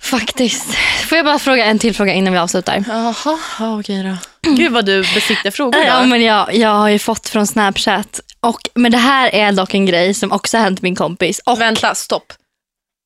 [0.00, 0.74] Faktiskt.
[1.08, 2.84] Får jag bara fråga en till fråga innan vi avslutar?
[2.88, 4.50] Jaha, ja, okej då.
[4.50, 6.06] Gud vad du besitter frågor Ja, då.
[6.06, 8.20] men jag, jag har ju fått från Snapchat.
[8.40, 11.40] Och, men det här är dock en grej som också har hänt min kompis.
[11.46, 12.32] Och Vänta, stopp.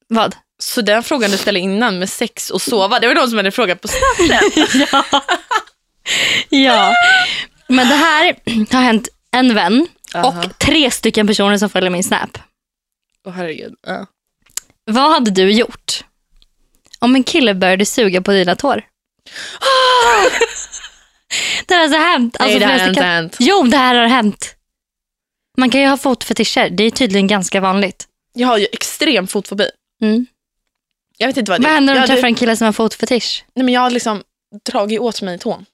[0.09, 0.34] vad?
[0.59, 3.51] Så den frågan du ställde innan med sex och sova, det var någon som hade
[3.51, 4.43] frågat på Snapchat.
[4.93, 5.05] Ja.
[7.68, 8.36] Men det här
[8.72, 10.28] har hänt en vän Aha.
[10.44, 12.38] och tre stycken personer som följer min Snap.
[13.26, 13.74] Åh herregud.
[13.86, 14.07] Ja.
[14.84, 16.04] Vad hade du gjort
[16.98, 18.74] om en kille började suga på dina tår?
[21.66, 22.36] det här har alltså hänt.
[22.40, 23.36] Nej, Alltså, det här har inte stycken- hänt.
[23.40, 24.57] Jo, det här har hänt.
[25.59, 26.70] Man kan ju ha fotfetischer.
[26.70, 28.07] Det är tydligen ganska vanligt.
[28.32, 29.70] Jag har ju extrem fotfobi.
[30.02, 30.26] Mm.
[31.18, 33.44] Jag vet inte vad det Vad händer om du träffar en kille som har fotfetisch?
[33.54, 34.22] Nej, men Jag har liksom
[34.70, 35.66] dragit åt mig tån.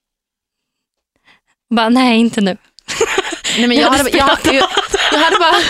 [1.76, 2.56] Bara, nej, inte nu.
[3.58, 4.64] Nej, men Jag hade hade, jag, spelat jag,
[5.12, 5.54] jag hade bara...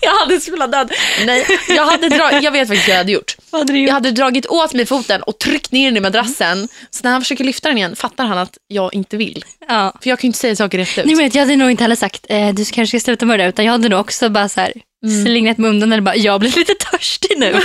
[0.00, 0.92] Jag hade spelat död.
[1.26, 3.36] Nej, jag, hade dra, jag vet faktiskt vad jag hade gjort.
[3.52, 6.68] Hade Jag hade dragit åt mig foten och tryckt ner den i madrassen.
[6.90, 9.44] Så när han försöker lyfta den igen fattar han att jag inte vill.
[9.68, 9.94] Ja.
[10.02, 11.04] För jag kan ju inte säga saker rätt ut.
[11.04, 13.46] Nej, men jag hade nog inte heller sagt eh, du kanske ska sluta med det
[13.48, 14.72] utan jag hade nog också bara så här,
[15.04, 15.24] Mm.
[15.24, 17.52] slingrat med undan eller bara jag blir lite törstig nu.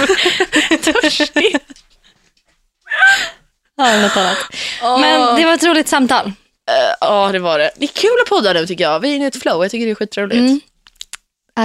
[0.84, 1.58] törstig.
[3.78, 4.38] ja, något annat.
[4.82, 6.32] Men det var ett roligt samtal.
[6.68, 7.72] Eh, Ja, det var det.
[7.76, 9.00] Det är kul att podda nu tycker jag.
[9.00, 9.64] Vi är inne i ett flow.
[9.64, 10.36] Jag tycker det är skitroligt.
[10.36, 10.60] Mm.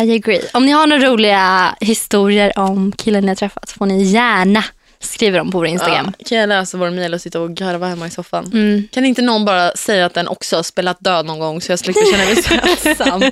[0.03, 0.41] I agree.
[0.53, 4.65] Om ni har några roliga historier om killen ni har träffat får ni gärna
[5.01, 6.13] skriva dem på vår Instagram.
[6.19, 8.51] Ja, kan jag läsa vår mejl och sitta och garva hemma i soffan?
[8.53, 8.89] Mm.
[8.93, 11.79] Kan inte någon bara säga att den också har spelat död någon gång så jag
[11.79, 12.55] slipper känna mig så
[12.91, 13.23] ensam?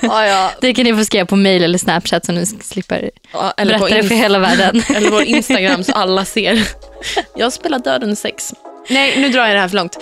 [0.00, 0.52] ja, ja.
[0.60, 3.96] Det kan ni få skriva på mail eller snapchat så ni slipper ja, eller, berätta
[3.96, 4.82] det för hela världen.
[4.94, 6.68] eller vår Instagram så alla ser.
[7.36, 8.52] Jag har spelat död under sex.
[8.88, 9.96] Nej, nu drar jag det här för långt.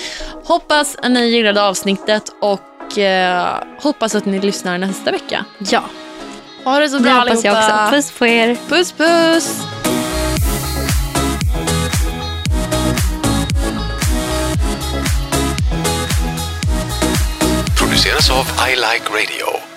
[0.44, 5.44] Hoppas att ni gillade avsnittet och eh, hoppas att ni lyssnar nästa vecka.
[5.58, 5.82] ja,
[6.64, 7.84] Ha det så det bra hoppas jag allihopa.
[7.84, 7.96] också.
[7.96, 8.56] Puss på er.
[8.68, 8.92] puss.
[8.92, 9.62] puss.
[17.78, 19.71] produceras av I Like Radio.